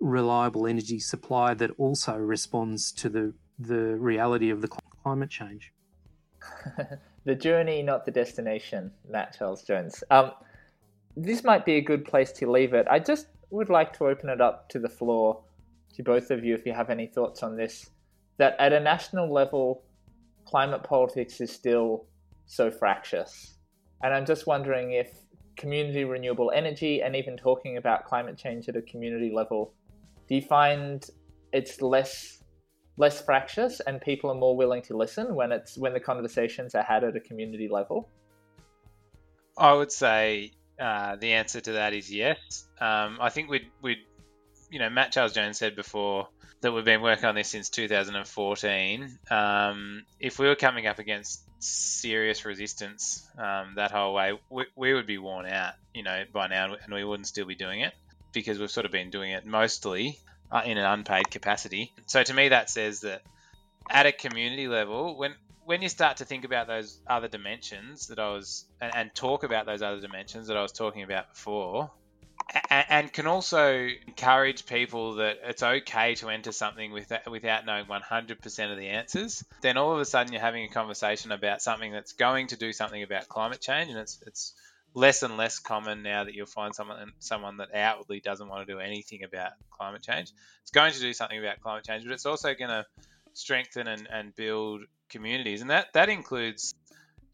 reliable 0.00 0.66
energy 0.66 0.98
supply 0.98 1.54
that 1.54 1.70
also 1.78 2.16
responds 2.16 2.90
to 2.90 3.08
the, 3.08 3.32
the 3.60 3.96
reality 3.96 4.50
of 4.50 4.60
the 4.60 4.68
climate 5.02 5.30
change. 5.30 5.72
the 7.24 7.34
journey, 7.34 7.82
not 7.82 8.04
the 8.04 8.10
destination, 8.10 8.90
Matt 9.08 9.36
Charles 9.38 9.62
Jones. 9.62 10.02
Um, 10.10 10.32
this 11.16 11.44
might 11.44 11.64
be 11.64 11.76
a 11.76 11.80
good 11.80 12.04
place 12.04 12.32
to 12.32 12.50
leave 12.50 12.74
it. 12.74 12.86
I 12.90 12.98
just 12.98 13.28
would 13.50 13.68
like 13.70 13.96
to 13.98 14.06
open 14.06 14.28
it 14.28 14.40
up 14.40 14.68
to 14.70 14.78
the 14.78 14.88
floor 14.88 15.42
to 15.94 16.02
both 16.02 16.30
of 16.30 16.44
you 16.44 16.54
if 16.54 16.66
you 16.66 16.72
have 16.72 16.90
any 16.90 17.06
thoughts 17.06 17.42
on 17.42 17.56
this. 17.56 17.90
That 18.38 18.56
at 18.58 18.72
a 18.72 18.80
national 18.80 19.32
level, 19.32 19.82
climate 20.44 20.82
politics 20.82 21.40
is 21.40 21.50
still 21.50 22.06
so 22.46 22.70
fractious. 22.70 23.58
And 24.02 24.14
I'm 24.14 24.26
just 24.26 24.46
wondering 24.46 24.92
if 24.92 25.10
community 25.56 26.04
renewable 26.04 26.52
energy 26.54 27.02
and 27.02 27.16
even 27.16 27.36
talking 27.36 27.76
about 27.76 28.04
climate 28.04 28.36
change 28.36 28.68
at 28.68 28.76
a 28.76 28.82
community 28.82 29.32
level, 29.34 29.74
do 30.28 30.34
you 30.34 30.42
find 30.42 31.08
it's 31.52 31.80
less 31.80 32.42
less 32.98 33.20
fractious 33.20 33.80
and 33.80 34.00
people 34.00 34.30
are 34.30 34.34
more 34.34 34.56
willing 34.56 34.80
to 34.80 34.96
listen 34.96 35.34
when 35.34 35.52
it's 35.52 35.76
when 35.76 35.92
the 35.92 36.00
conversations 36.00 36.74
are 36.74 36.82
had 36.82 37.04
at 37.04 37.16
a 37.16 37.20
community 37.20 37.68
level? 37.70 38.08
I 39.58 39.72
would 39.72 39.92
say 39.92 40.52
uh, 40.78 41.16
the 41.16 41.32
answer 41.32 41.60
to 41.60 41.72
that 41.72 41.94
is 41.94 42.12
yes. 42.12 42.68
Um, 42.80 43.18
I 43.20 43.30
think 43.30 43.48
we'd, 43.48 43.70
we'd, 43.80 43.98
you 44.70 44.78
know, 44.78 44.90
Matt 44.90 45.12
Charles 45.12 45.32
Jones 45.32 45.58
said 45.58 45.76
before 45.76 46.28
that 46.60 46.72
we've 46.72 46.84
been 46.84 47.00
working 47.02 47.24
on 47.24 47.34
this 47.34 47.48
since 47.48 47.70
2014. 47.70 49.18
Um, 49.30 50.04
if 50.20 50.38
we 50.38 50.46
were 50.46 50.56
coming 50.56 50.86
up 50.86 50.98
against 50.98 51.45
serious 51.66 52.44
resistance 52.44 53.26
um, 53.38 53.74
that 53.76 53.90
whole 53.90 54.14
way, 54.14 54.38
we, 54.50 54.64
we, 54.76 54.94
would 54.94 55.06
be 55.06 55.18
worn 55.18 55.46
out, 55.46 55.74
you 55.94 56.02
know, 56.02 56.24
by 56.32 56.46
now, 56.46 56.74
and 56.74 56.94
we 56.94 57.04
wouldn't 57.04 57.26
still 57.26 57.46
be 57.46 57.54
doing 57.54 57.80
it 57.80 57.92
because 58.32 58.58
we've 58.58 58.70
sort 58.70 58.86
of 58.86 58.92
been 58.92 59.10
doing 59.10 59.32
it 59.32 59.46
mostly 59.46 60.18
uh, 60.50 60.62
in 60.64 60.78
an 60.78 60.84
unpaid 60.84 61.30
capacity. 61.30 61.92
So 62.06 62.22
to 62.22 62.34
me, 62.34 62.48
that 62.50 62.70
says 62.70 63.00
that 63.00 63.22
at 63.90 64.06
a 64.06 64.12
community 64.12 64.68
level, 64.68 65.16
when 65.16 65.34
when 65.64 65.82
you 65.82 65.88
start 65.88 66.18
to 66.18 66.24
think 66.24 66.44
about 66.44 66.68
those 66.68 67.00
other 67.08 67.26
dimensions 67.26 68.06
that 68.06 68.20
I 68.20 68.28
was 68.30 68.64
and, 68.80 68.94
and 68.94 69.14
talk 69.14 69.42
about 69.42 69.66
those 69.66 69.82
other 69.82 70.00
dimensions 70.00 70.46
that 70.46 70.56
I 70.56 70.62
was 70.62 70.70
talking 70.70 71.02
about 71.02 71.34
before, 71.34 71.90
and, 72.70 73.12
can 73.12 73.26
also 73.26 73.88
encourage 74.06 74.66
people 74.66 75.16
that 75.16 75.38
it's 75.44 75.62
okay 75.62 76.14
to 76.16 76.28
enter 76.28 76.52
something 76.52 76.92
with, 76.92 77.12
without 77.30 77.66
knowing 77.66 77.86
100% 77.86 78.72
of 78.72 78.78
the 78.78 78.88
answers, 78.88 79.44
then 79.62 79.76
all 79.76 79.92
of 79.92 80.00
a 80.00 80.04
sudden 80.04 80.32
you're 80.32 80.42
having 80.42 80.64
a 80.64 80.68
conversation 80.68 81.32
about 81.32 81.60
something 81.60 81.92
that's 81.92 82.12
going 82.12 82.48
to 82.48 82.56
do 82.56 82.72
something 82.72 83.02
about 83.02 83.28
climate 83.28 83.60
change, 83.60 83.90
and 83.90 83.98
it's 83.98 84.22
it's 84.26 84.54
less 84.94 85.22
and 85.22 85.36
less 85.36 85.58
common 85.58 86.02
now 86.02 86.24
that 86.24 86.34
you'll 86.34 86.46
find 86.46 86.74
someone 86.74 87.12
someone 87.18 87.58
that 87.58 87.74
outwardly 87.74 88.20
doesn't 88.20 88.48
want 88.48 88.66
to 88.66 88.72
do 88.72 88.80
anything 88.80 89.24
about 89.24 89.50
climate 89.70 90.02
change. 90.02 90.32
It's 90.62 90.70
going 90.70 90.92
to 90.92 91.00
do 91.00 91.12
something 91.12 91.38
about 91.38 91.60
climate 91.60 91.84
change, 91.84 92.04
but 92.04 92.12
it's 92.12 92.26
also 92.26 92.54
going 92.54 92.70
to 92.70 92.86
strengthen 93.34 93.86
and, 93.88 94.08
and 94.10 94.34
build 94.34 94.82
communities, 95.10 95.62
and 95.62 95.70
that 95.70 95.92
that 95.94 96.08
includes 96.08 96.74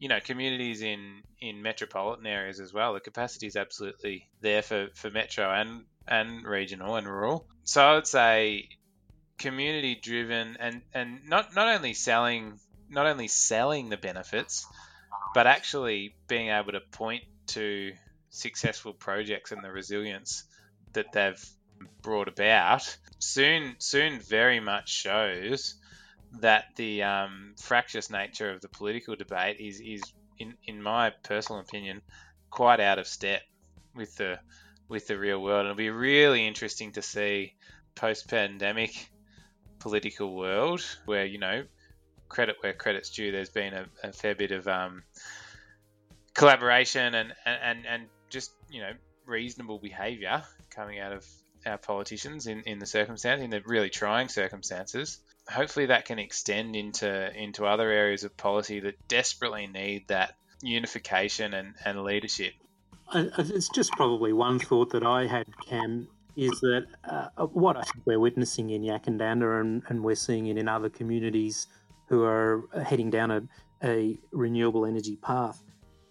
you 0.02 0.08
know 0.08 0.18
communities 0.18 0.82
in 0.82 1.22
in 1.40 1.62
metropolitan 1.62 2.26
areas 2.26 2.58
as 2.58 2.72
well. 2.72 2.92
The 2.92 2.98
capacity 2.98 3.46
is 3.46 3.54
absolutely 3.54 4.28
there 4.40 4.60
for 4.60 4.88
for 4.96 5.10
metro 5.10 5.48
and 5.48 5.84
and 6.08 6.44
regional 6.44 6.96
and 6.96 7.06
rural. 7.06 7.46
So 7.62 7.80
I 7.80 7.94
would 7.94 8.08
say 8.08 8.68
community 9.38 9.94
driven 9.94 10.56
and 10.58 10.82
and 10.92 11.20
not 11.28 11.54
not 11.54 11.68
only 11.68 11.94
selling 11.94 12.58
not 12.90 13.06
only 13.06 13.28
selling 13.28 13.90
the 13.90 13.96
benefits, 13.96 14.66
but 15.34 15.46
actually 15.46 16.16
being 16.26 16.48
able 16.48 16.72
to 16.72 16.80
point 16.80 17.22
to 17.54 17.92
successful 18.30 18.94
projects 18.94 19.52
and 19.52 19.62
the 19.62 19.70
resilience 19.70 20.42
that 20.94 21.12
they've 21.12 21.44
brought 22.02 22.26
about 22.26 22.96
soon 23.20 23.76
soon 23.78 24.18
very 24.18 24.58
much 24.58 24.88
shows 24.88 25.76
that 26.40 26.64
the 26.76 27.02
um, 27.02 27.54
fractious 27.58 28.10
nature 28.10 28.50
of 28.50 28.60
the 28.60 28.68
political 28.68 29.16
debate 29.16 29.60
is, 29.60 29.80
is 29.80 30.02
in, 30.38 30.54
in 30.66 30.82
my 30.82 31.10
personal 31.22 31.60
opinion, 31.60 32.00
quite 32.50 32.80
out 32.80 32.98
of 32.98 33.06
step 33.06 33.42
with 33.94 34.16
the 34.16 34.38
with 34.88 35.06
the 35.06 35.18
real 35.18 35.42
world. 35.42 35.60
And 35.60 35.68
It'll 35.68 35.76
be 35.76 35.90
really 35.90 36.46
interesting 36.46 36.92
to 36.92 37.02
see 37.02 37.54
post-pandemic 37.94 39.10
political 39.78 40.34
world 40.34 40.84
where 41.06 41.24
you 41.24 41.38
know 41.38 41.64
credit 42.28 42.56
where 42.60 42.72
credit's 42.72 43.10
due. 43.10 43.32
There's 43.32 43.50
been 43.50 43.74
a, 43.74 43.86
a 44.02 44.12
fair 44.12 44.34
bit 44.34 44.52
of 44.52 44.66
um, 44.68 45.02
collaboration 46.34 47.14
and, 47.14 47.32
and 47.44 47.86
and 47.86 48.06
just 48.30 48.52
you 48.70 48.80
know 48.80 48.92
reasonable 49.26 49.78
behaviour 49.78 50.42
coming 50.70 50.98
out 50.98 51.12
of 51.12 51.26
our 51.64 51.78
politicians 51.78 52.46
in, 52.46 52.62
in 52.62 52.78
the 52.78 52.86
circumstance 52.86 53.40
in 53.40 53.50
the 53.50 53.62
really 53.64 53.90
trying 53.90 54.28
circumstances 54.28 55.20
hopefully 55.48 55.86
that 55.86 56.04
can 56.04 56.18
extend 56.18 56.76
into 56.76 57.32
into 57.36 57.66
other 57.66 57.90
areas 57.90 58.24
of 58.24 58.36
policy 58.36 58.80
that 58.80 58.94
desperately 59.08 59.66
need 59.66 60.08
that 60.08 60.36
unification 60.62 61.54
and, 61.54 61.74
and 61.84 62.02
leadership. 62.02 62.54
It's 63.14 63.68
just 63.70 63.92
probably 63.92 64.32
one 64.32 64.58
thought 64.58 64.90
that 64.90 65.04
I 65.04 65.26
had, 65.26 65.46
Cam, 65.68 66.08
is 66.36 66.50
that 66.60 66.86
uh, 67.04 67.46
what 67.46 67.76
I 67.76 67.82
think 67.82 68.06
we're 68.06 68.20
witnessing 68.20 68.70
in 68.70 68.82
Yackandandah 68.82 69.60
and, 69.60 69.82
and 69.88 70.02
we're 70.02 70.14
seeing 70.14 70.46
it 70.46 70.56
in 70.56 70.68
other 70.68 70.88
communities 70.88 71.66
who 72.08 72.22
are 72.22 72.62
heading 72.84 73.10
down 73.10 73.30
a, 73.30 73.42
a 73.82 74.18
renewable 74.30 74.86
energy 74.86 75.16
path 75.16 75.62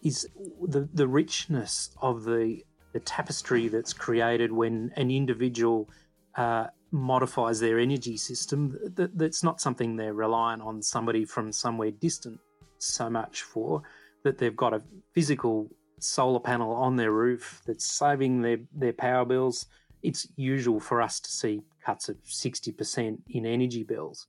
is 0.04 0.28
the, 0.62 0.88
the 0.94 1.08
richness 1.08 1.90
of 2.02 2.24
the, 2.24 2.64
the 2.94 3.00
tapestry 3.00 3.68
that's 3.68 3.94
created 3.94 4.52
when 4.52 4.92
an 4.96 5.10
individual 5.10 5.90
uh, 6.36 6.68
modifies 6.92 7.60
their 7.60 7.80
energy 7.80 8.18
system, 8.18 8.78
that, 8.96 9.18
that's 9.18 9.44
not 9.44 9.62
something 9.62 9.96
they're 9.96 10.14
reliant 10.14 10.62
on 10.62 10.82
somebody 10.82 11.26
from 11.26 11.52
somewhere 11.52 11.92
distant 11.92 12.40
so 12.78 13.10
much 13.10 13.44
for, 13.44 13.82
that 14.24 14.38
they've 14.38 14.56
got 14.56 14.74
a 14.74 14.84
physical 15.14 15.70
solar 16.00 16.40
panel 16.40 16.72
on 16.72 16.96
their 16.96 17.12
roof 17.12 17.62
that's 17.66 17.86
saving 17.86 18.42
their, 18.42 18.58
their 18.74 18.94
power 18.94 19.26
bills. 19.26 19.68
It's 20.04 20.28
usual 20.36 20.80
for 20.80 21.02
us 21.02 21.20
to 21.20 21.32
see 21.32 21.62
cuts 21.86 22.10
of 22.10 22.18
60% 22.24 23.20
in 23.30 23.46
energy 23.46 23.84
bills. 23.84 24.28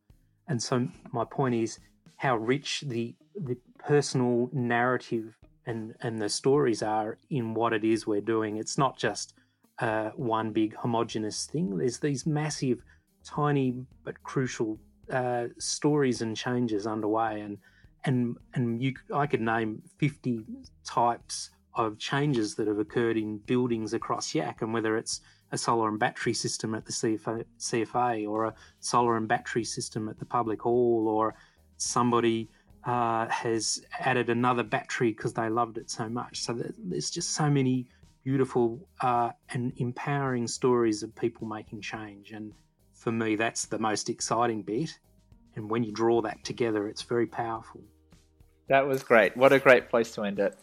And 0.49 0.63
so 0.63 0.89
my 1.13 1.25
point 1.25 1.55
is 1.55 1.79
how 2.17 2.37
rich 2.37 2.85
the 2.87 3.15
the 3.35 3.57
personal 3.79 4.49
narrative 4.53 5.37
and, 5.67 5.95
and 6.01 6.21
the 6.21 6.29
stories 6.29 6.83
are 6.83 7.19
in 7.31 7.55
what 7.55 7.73
it 7.73 7.85
is 7.85 8.07
we're 8.07 8.21
doing. 8.21 8.57
It's 8.57 8.79
not 8.79 8.97
just 8.97 9.35
uh, 9.83 10.11
one 10.15 10.53
big 10.53 10.77
homogenous 10.77 11.47
thing. 11.47 11.77
There's 11.77 11.99
these 11.99 12.25
massive, 12.25 12.79
tiny 13.25 13.75
but 14.05 14.23
crucial 14.23 14.79
uh, 15.11 15.49
stories 15.59 16.23
and 16.23 16.37
changes 16.37 16.87
underway, 16.87 17.41
and 17.41 17.59
and 18.05 18.37
and 18.55 18.81
you, 18.81 18.95
I 19.13 19.27
could 19.27 19.41
name 19.41 19.83
50 19.99 20.45
types 20.85 21.51
of 21.75 21.99
changes 21.99 22.55
that 22.55 22.69
have 22.69 22.79
occurred 22.79 23.17
in 23.17 23.39
buildings 23.39 23.93
across 23.93 24.35
Yak, 24.35 24.63
and 24.63 24.73
whether 24.73 24.97
it's 24.97 25.21
a 25.51 25.59
solar 25.59 25.89
and 25.89 25.99
battery 25.99 26.33
system 26.33 26.77
at 26.77 26.87
the 26.87 26.93
CFA, 26.93 27.45
CFA 27.59 28.29
or 28.29 28.47
a 28.47 28.55
solar 28.79 29.17
and 29.17 29.27
battery 29.27 29.65
system 29.65 30.09
at 30.09 30.19
the 30.19 30.25
public 30.25 30.63
hall, 30.63 31.09
or 31.09 31.35
somebody 31.77 32.49
uh, 32.85 33.27
has 33.29 33.85
added 33.99 34.31
another 34.31 34.63
battery 34.63 35.11
because 35.11 35.33
they 35.33 35.49
loved 35.49 35.77
it 35.77 35.91
so 35.91 36.09
much. 36.09 36.41
So 36.41 36.57
there's 36.79 37.11
just 37.11 37.31
so 37.31 37.51
many 37.51 37.89
beautiful 38.25 38.89
uh, 39.01 39.31
and 39.51 39.73
empowering 39.77 40.47
stories 40.47 41.03
of 41.03 41.15
people 41.15 41.47
making 41.47 41.81
change. 41.81 42.33
And 42.33 42.53
for 42.95 43.13
me, 43.13 43.37
that's 43.37 43.67
the 43.67 43.79
most 43.79 44.09
exciting 44.09 44.63
bit. 44.63 44.99
And 45.57 45.71
when 45.71 45.85
you 45.85 45.93
draw 45.93 46.23
that 46.23 46.45
together, 46.45 46.89
it's 46.89 47.03
very 47.03 47.27
powerful. 47.27 47.83
That 48.69 48.87
was 48.87 49.03
great. 49.03 49.37
What 49.37 49.53
a 49.53 49.59
great 49.59 49.91
place 49.91 50.13
to 50.15 50.23
end 50.23 50.39
it. 50.39 50.57